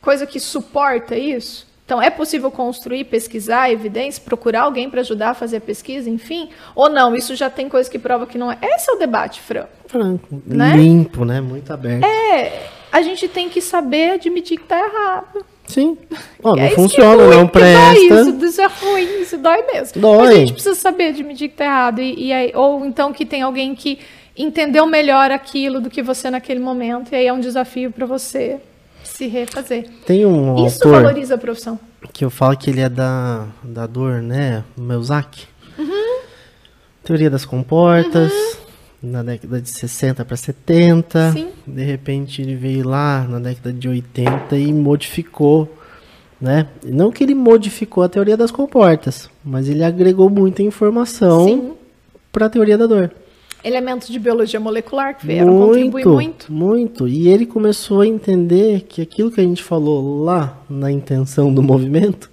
[0.00, 1.66] coisa que suporta isso?
[1.84, 6.48] Então, é possível construir, pesquisar evidência, procurar alguém para ajudar a fazer a pesquisa, enfim?
[6.74, 8.58] Ou não, isso já tem coisa que prova que não é?
[8.62, 9.68] Esse é o debate, Franco.
[9.88, 10.74] Franco, né?
[10.76, 11.40] limpo, né?
[11.40, 12.04] Muito aberto.
[12.04, 12.62] É,
[12.92, 15.46] a gente tem que saber admitir que está errado.
[15.66, 15.96] Sim.
[16.42, 17.98] Oh, não é funciona, não presta.
[17.98, 20.02] Isso, isso é ruim, isso dói mesmo.
[20.02, 20.18] Dói.
[20.18, 22.00] Mas a gente precisa saber admitir que está errado.
[22.00, 23.98] E, e aí, ou então que tem alguém que
[24.36, 27.12] entendeu melhor aquilo do que você naquele momento.
[27.12, 28.60] E aí é um desafio para você
[29.02, 29.88] se refazer.
[30.04, 31.80] Tem um Isso valoriza a profissão.
[32.12, 34.64] Que eu falo que ele é da, da dor, né?
[34.76, 35.46] Meuzak.
[35.78, 36.20] Uhum.
[37.02, 38.30] Teoria das comportas.
[38.30, 38.61] Uhum
[39.02, 41.32] na década de 60 para 70.
[41.32, 41.48] Sim.
[41.66, 45.68] De repente ele veio lá na década de 80 e modificou,
[46.40, 46.68] né?
[46.84, 51.76] Não que ele modificou a teoria das comportas, mas ele agregou muita informação
[52.30, 53.10] para a teoria da dor.
[53.64, 56.52] Elementos de biologia molecular que vieram muito, contribuir muito.
[56.52, 57.08] Muito.
[57.08, 61.62] E ele começou a entender que aquilo que a gente falou lá na intenção do
[61.62, 62.28] movimento,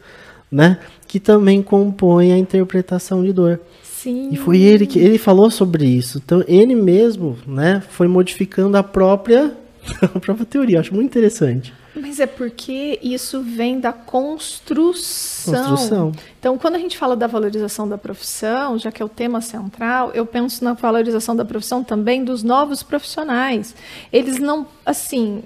[0.52, 0.80] né?
[1.08, 3.60] Que também compõe a interpretação de dor.
[4.02, 4.30] Sim.
[4.32, 6.22] E foi ele que ele falou sobre isso.
[6.24, 9.54] Então ele mesmo, né, foi modificando a própria
[10.02, 10.80] a própria teoria.
[10.80, 11.74] acho muito interessante.
[11.93, 15.54] Mas é porque isso vem da construção.
[15.54, 16.12] Construção.
[16.39, 20.12] Então, quando a gente fala da valorização da profissão, já que é o tema central,
[20.14, 23.76] eu penso na valorização da profissão também dos novos profissionais.
[24.14, 25.43] Eles não, assim,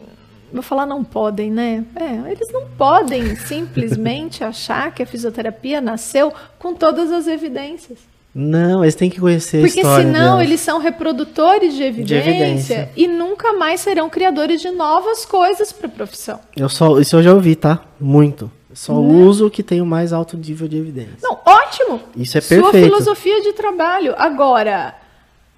[0.52, 1.86] vou falar não podem, né?
[1.96, 8.13] É, eles não podem simplesmente achar que a fisioterapia nasceu com todas as evidências.
[8.36, 10.44] Não, eles têm que conhecer Porque a história senão delas.
[10.48, 12.90] eles são reprodutores de evidência, evidência.
[12.96, 16.40] e nunca mais serão criadores de novas coisas para a profissão.
[16.58, 17.82] Eu só, isso eu já ouvi, tá?
[18.00, 18.52] Muito.
[18.74, 21.18] Só uso o que tem o mais alto nível de evidência.
[21.22, 22.02] Não, ótimo!
[22.18, 22.86] Isso é Sua perfeito.
[22.86, 24.16] filosofia de trabalho.
[24.18, 24.96] Agora,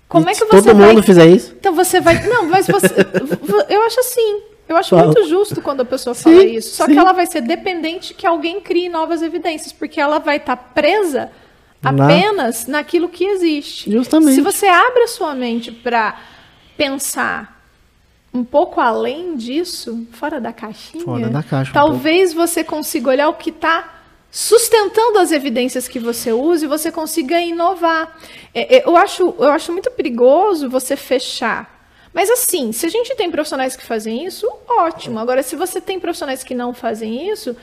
[0.09, 0.87] como E é que você todo vai...
[0.89, 1.55] mundo fizer isso?
[1.57, 2.27] Então você vai...
[2.27, 2.87] Não, mas você...
[3.69, 4.41] eu acho assim...
[4.67, 5.05] Eu acho Fala.
[5.05, 6.75] muito justo quando a pessoa Sim, fala isso.
[6.75, 6.93] Só sim.
[6.93, 11.29] que ela vai ser dependente que alguém crie novas evidências, porque ela vai estar presa
[11.91, 13.91] Na- apenas naquilo que existe.
[13.91, 14.35] Justamente.
[14.35, 16.17] Se você abre a sua mente para
[16.77, 17.55] pensar
[18.33, 23.29] um pouco além disso, fora da caixinha, Fora da caixa um talvez você consiga olhar
[23.29, 23.93] o que está
[24.29, 28.17] sustentando as evidências que você usa e você consiga inovar.
[28.53, 31.73] É, é, eu, acho, eu acho muito perigoso você fechar.
[32.13, 35.19] Mas assim, se a gente tem profissionais que fazem isso, ótimo.
[35.19, 37.55] Agora, se você tem profissionais que não fazem isso,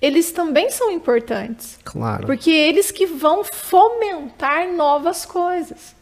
[0.00, 1.78] eles também são importantes.
[1.84, 2.26] Claro.
[2.26, 5.94] Porque eles que vão fomentar novas coisas.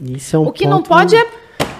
[0.00, 1.26] Isso é um o que não ponto- pode é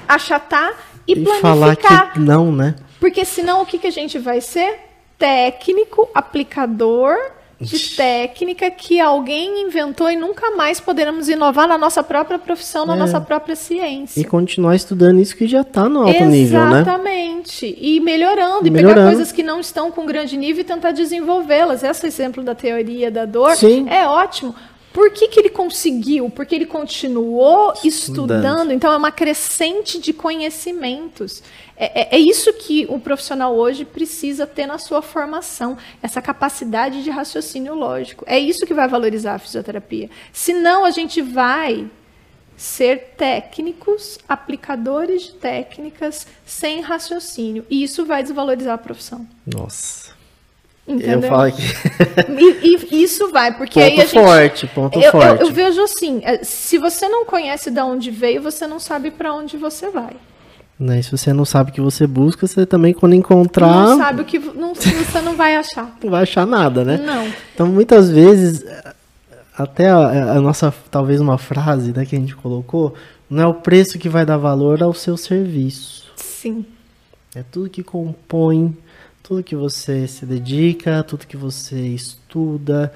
[0.09, 0.73] achatar
[1.07, 2.13] e, e falar planificar.
[2.13, 2.75] que não, né?
[3.01, 4.79] Porque senão o que, que a gente vai ser?
[5.19, 7.17] Técnico, aplicador
[7.61, 12.95] de técnica que alguém inventou e nunca mais poderemos inovar na nossa própria profissão, na
[12.95, 12.99] É.
[12.99, 14.21] nossa própria ciência.
[14.21, 16.81] E continuar estudando isso que já tá no alto nível, né?
[16.83, 17.77] Exatamente.
[17.81, 18.95] E melhorando, e Melhorando.
[19.01, 21.83] pegar coisas que não estão com grande nível e tentar desenvolvê-las.
[21.83, 23.89] Esse exemplo da teoria da dor Sim.
[23.89, 24.55] é ótimo.
[24.95, 26.31] Por que, que ele conseguiu?
[26.31, 28.37] Porque ele continuou Estudando.
[28.39, 28.73] estudando.
[28.73, 31.43] Então, é uma crescente de conhecimentos.
[31.77, 37.03] É, é- é isso que o profissional hoje precisa ter na sua formação, essa capacidade
[37.03, 38.25] de raciocínio lógico.
[38.29, 40.09] É isso que vai valorizar a fisioterapia.
[40.33, 41.91] Senão, a gente vai
[42.57, 47.67] ser técnicos, aplicadores de técnicas sem raciocínio.
[47.69, 49.27] E isso vai desvalorizar a profissão.
[49.45, 50.15] Nossa.
[50.87, 51.21] Entendeu?
[51.21, 51.63] Eu falo aqui.
[52.63, 54.15] E, e isso vai, porque aí ponto a gente.
[54.25, 55.43] forte, ponto eu, eu- forte.
[55.43, 59.33] eu vejo assim: é, se você não conhece de onde veio, você não sabe para
[59.33, 60.13] onde você vai.
[60.79, 61.01] Né?
[61.03, 64.23] Se você não sabe o que você busca, você também, quando encontrar, Não não, sabe
[64.23, 65.97] o que não, você não vai achar.
[66.05, 66.97] vai achar nada, né?
[66.99, 67.27] Não.
[67.55, 68.65] Então, muitas vezes,
[69.57, 72.93] até a, a nossa, talvez uma frase né, que a gente colocou,
[73.31, 76.11] não é o preço que vai dar valor ao seu serviço.
[76.17, 76.67] Sim.
[77.37, 78.77] É tudo que compõe,
[79.25, 82.93] tudo que você se dedica, tudo que você estuda,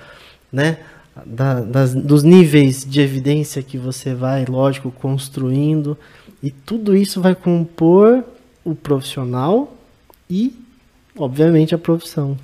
[0.52, 0.78] né?
[1.24, 5.96] Da- das- dos níveis de evidência que você vai, lógico, construindo.
[6.42, 8.22] E tudo isso vai compor
[8.62, 9.74] o profissional
[10.28, 10.54] e,
[11.16, 12.36] obviamente, a profissão.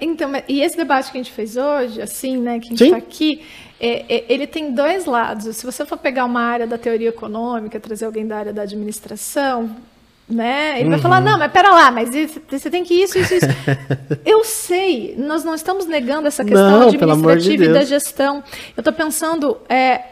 [0.00, 2.96] Então, e esse debate que a gente fez hoje, assim, né, que a gente está
[2.98, 3.42] aqui,
[3.80, 5.56] é- é- ele tem dois lados.
[5.56, 9.74] Se você for pegar uma área da teoria econômica, trazer alguém da área da administração,
[10.30, 11.02] né, ele vai Uhum.
[11.02, 12.10] falar, não, mas pera lá, mas
[12.50, 13.46] você tem que isso, isso, isso.
[14.24, 18.42] Eu sei, nós não estamos negando essa questão Não, amor de administrativa e da gestão.
[18.76, 20.02] Eu estou pensando, é,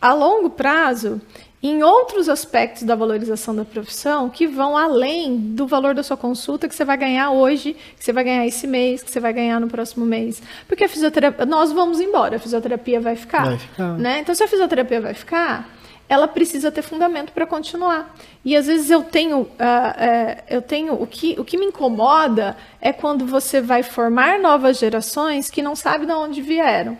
[0.00, 1.20] a longo prazo,
[1.60, 6.68] em outros aspectos da valorização da profissão que vão além do valor da sua consulta
[6.68, 9.58] que você vai ganhar hoje, que você vai ganhar esse mês, que você vai ganhar
[9.60, 10.40] no próximo mês.
[10.68, 13.44] Porque a fisioterapia, nós vamos embora, a fisioterapia vai ficar.
[13.44, 13.98] Vai ficar.
[13.98, 14.20] Né?
[14.20, 15.68] Então, se a fisioterapia vai ficar,
[16.08, 18.16] ela precisa ter fundamento para continuar.
[18.44, 22.56] E às vezes eu tenho, ah, é, eu tenho o que, o que me incomoda
[22.80, 26.96] é quando você vai formar novas gerações que não sabem de onde vieram.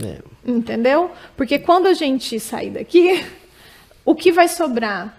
[0.00, 1.10] É, Entendeu?
[1.36, 3.24] Porque quando a gente sair daqui,
[4.04, 5.17] o que vai sobrar?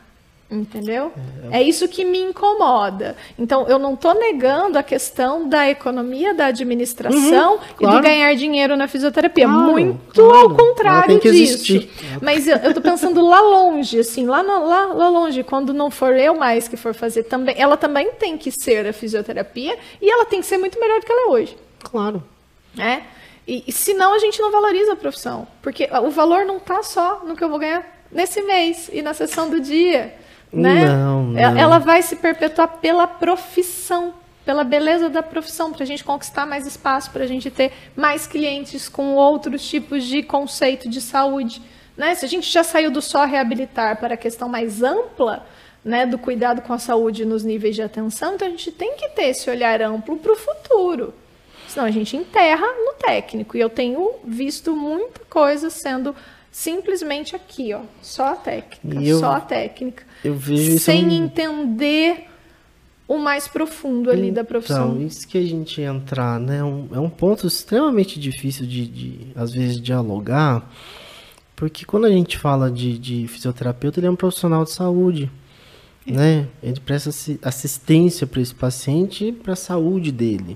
[0.51, 1.11] Entendeu?
[1.51, 3.15] É isso que me incomoda.
[3.37, 7.97] Então, eu não estou negando a questão da economia, da administração Uhum, e claro.
[7.97, 9.45] do ganhar dinheiro na fisioterapia.
[9.45, 10.37] Claro, Muito claro.
[10.49, 11.27] ao contrário disso.
[11.37, 11.89] existir.
[12.19, 16.15] Mas eu estou pensando lá longe, assim, lá, no- lá, lá longe, quando não for
[16.15, 17.53] eu mais que for fazer também.
[17.55, 21.05] Ela também tem que ser a fisioterapia e ela tem que ser muito melhor do
[21.05, 22.23] que ela é hoje claro.
[22.73, 23.03] né?
[23.47, 27.21] E, e senão a gente não valoriza a profissão, porque o valor não está só
[27.25, 30.13] no que eu vou ganhar nesse mês e na sessão do dia,
[30.51, 30.85] né?
[30.85, 31.61] Não, Ela- não.
[31.61, 34.13] Ela vai se perpetuar pela profissão,
[34.45, 38.25] pela beleza da profissão, para a gente conquistar mais espaço, para a gente ter mais
[38.25, 41.61] clientes com outros tipos de conceito de saúde,
[41.95, 42.15] né?
[42.15, 45.45] Se a gente já saiu do só reabilitar para a questão mais ampla,
[45.85, 49.07] né, do cuidado com a saúde nos níveis de atenção, então a gente tem que
[49.09, 51.13] ter esse olhar amplo para o futuro.
[51.69, 53.55] Senão a gente enterra no técnico.
[53.55, 56.13] E eu tenho visto muita coisa sendo
[56.51, 57.81] simplesmente aqui, ó.
[58.01, 59.01] Só a técnica.
[59.01, 60.03] Eu- Só a técnica.
[60.23, 62.25] Eu vejo isso Sem um- entender
[63.07, 64.91] o mais profundo ali da profissão.
[64.91, 66.63] Então, isso que a gente entrar, né?
[66.63, 70.71] Um, é um ponto extremamente difícil de, de, às vezes, dialogar,
[71.55, 75.29] porque quando a gente fala de, de fisioterapeuta, ele é um profissional de saúde,
[76.05, 76.11] é.
[76.11, 76.47] né?
[76.61, 77.09] Ele presta
[77.41, 80.55] assistência para esse paciente e para a saúde dele.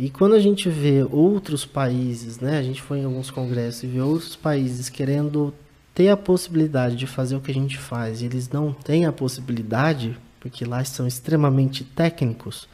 [0.00, 2.56] E quando a gente vê outros países, né?
[2.56, 5.52] A gente foi em alguns congressos e vê outros países querendo
[5.94, 9.12] ter a possibilidade de fazer o que a gente faz, e eles não têm a
[9.12, 12.66] possibilidade, porque lá são extremamente técnicos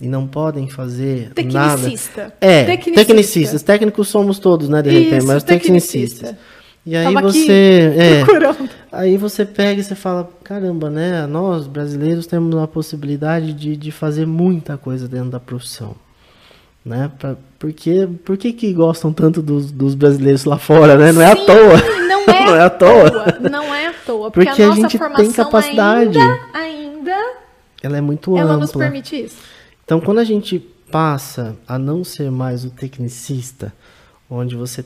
[0.00, 2.22] e não podem fazer tecnicista.
[2.22, 2.36] nada.
[2.40, 3.04] É, tecnicista.
[3.04, 3.62] tecnicistas.
[3.62, 6.34] Técnicos somos todos, né, de Isso, repente, mas tecnicistas.
[6.86, 8.24] E aí Tava você, é,
[8.90, 13.92] aí você pega e você fala, caramba, né, nós brasileiros temos a possibilidade de, de
[13.92, 15.94] fazer muita coisa dentro da profissão
[16.86, 17.10] né?
[17.18, 21.10] Pra, porque por que, que gostam tanto dos, dos brasileiros lá fora, né?
[21.10, 22.06] Não é Sim, à toa.
[22.06, 23.10] Não é, não é à toa.
[23.10, 23.50] toa.
[23.50, 24.30] Não é à toa.
[24.30, 26.16] Porque, porque a, a, gente tem capacidade.
[26.16, 27.34] Ainda, ainda,
[27.82, 28.58] ela é muito ela ampla.
[28.58, 29.36] nos permite isso.
[29.84, 30.60] Então, quando a gente
[30.90, 33.74] passa a não ser mais o tecnicista,
[34.30, 34.84] onde você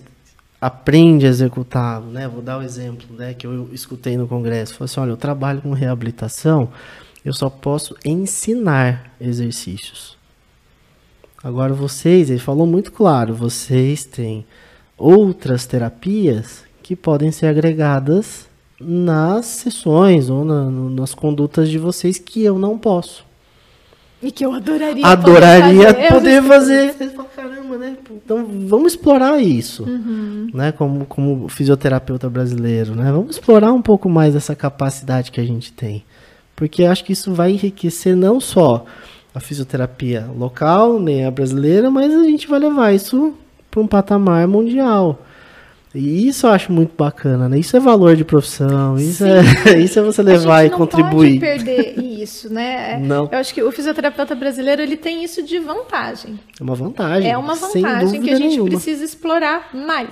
[0.59, 2.27] aprende a executar, né?
[2.27, 3.35] Vou dar o um exemplo, né?
[3.35, 4.73] Que eu escutei no congresso.
[4.73, 6.71] Falei assim, olha, eu trabalho com reabilitação,
[7.23, 10.20] eu só posso ensinar exercícios.
[11.43, 14.45] Agora vocês, ele falou muito claro, vocês têm
[14.97, 18.47] outras terapias que podem ser agregadas
[18.79, 23.25] nas sessões ou na, nas condutas de vocês que eu não posso.
[24.23, 26.93] E que eu adoraria, adoraria poder fazer.
[26.93, 27.31] Poder fazer.
[27.35, 27.97] Caramba, né?
[28.23, 30.51] Então vamos explorar isso, uhum.
[30.53, 30.73] né?
[30.73, 33.11] Como, como fisioterapeuta brasileiro, né?
[33.11, 36.05] Vamos explorar um pouco mais essa capacidade que a gente tem,
[36.55, 38.85] porque acho que isso vai enriquecer não só
[39.35, 43.35] a fisioterapia local, nem a brasileira, mas a gente vai levar isso
[43.71, 45.25] para um patamar mundial.
[45.95, 47.59] E isso eu acho muito bacana, né?
[47.59, 49.41] Isso é valor de profissão, isso, é,
[49.79, 51.35] isso é você levar e contribuir.
[51.35, 52.99] Não pode perder isso, né?
[52.99, 53.29] Não.
[53.31, 56.39] Eu acho que o fisioterapeuta brasileiro ele tem isso de vantagem.
[56.59, 57.31] É uma vantagem.
[57.31, 58.71] É uma vantagem que a gente nenhuma.
[58.71, 60.11] precisa explorar mais,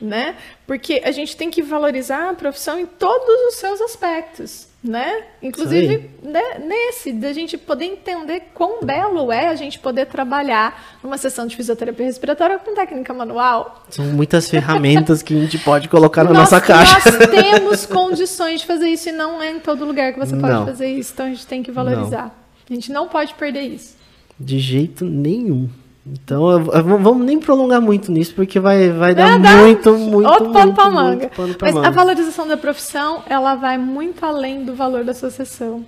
[0.00, 0.36] né?
[0.66, 5.24] Porque a gente tem que valorizar a profissão em todos os seus aspectos né?
[5.42, 11.18] Inclusive né, nesse, da gente poder entender quão belo é a gente poder trabalhar numa
[11.18, 13.84] sessão de fisioterapia respiratória com técnica manual.
[13.90, 17.10] São muitas ferramentas que a gente pode colocar na nós, nossa caixa.
[17.10, 20.52] Nós temos condições de fazer isso e não é em todo lugar que você pode
[20.52, 20.66] não.
[20.66, 22.24] fazer isso, então a gente tem que valorizar.
[22.24, 22.32] Não.
[22.70, 23.96] A gente não pode perder isso.
[24.38, 25.68] De jeito nenhum.
[26.12, 30.28] Então, eu, eu, vamos nem prolongar muito nisso, porque vai, vai dar é, muito, muito,
[30.28, 31.30] outro pano para manga.
[31.34, 31.88] Pano pra Mas manga.
[31.88, 35.84] a valorização da profissão, ela vai muito além do valor da associação.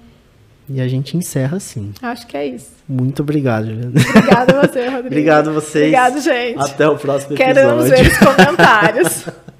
[0.68, 1.93] E a gente encerra assim.
[2.01, 2.71] Acho que é isso.
[2.89, 3.93] Muito obrigado, Juliana.
[4.09, 5.07] Obrigada a você, Rodrigo.
[5.07, 5.85] obrigado a vocês.
[5.85, 6.59] Obrigado, gente.
[6.61, 7.55] Até o próximo episódio.
[7.55, 9.27] Queremos ver os comentários.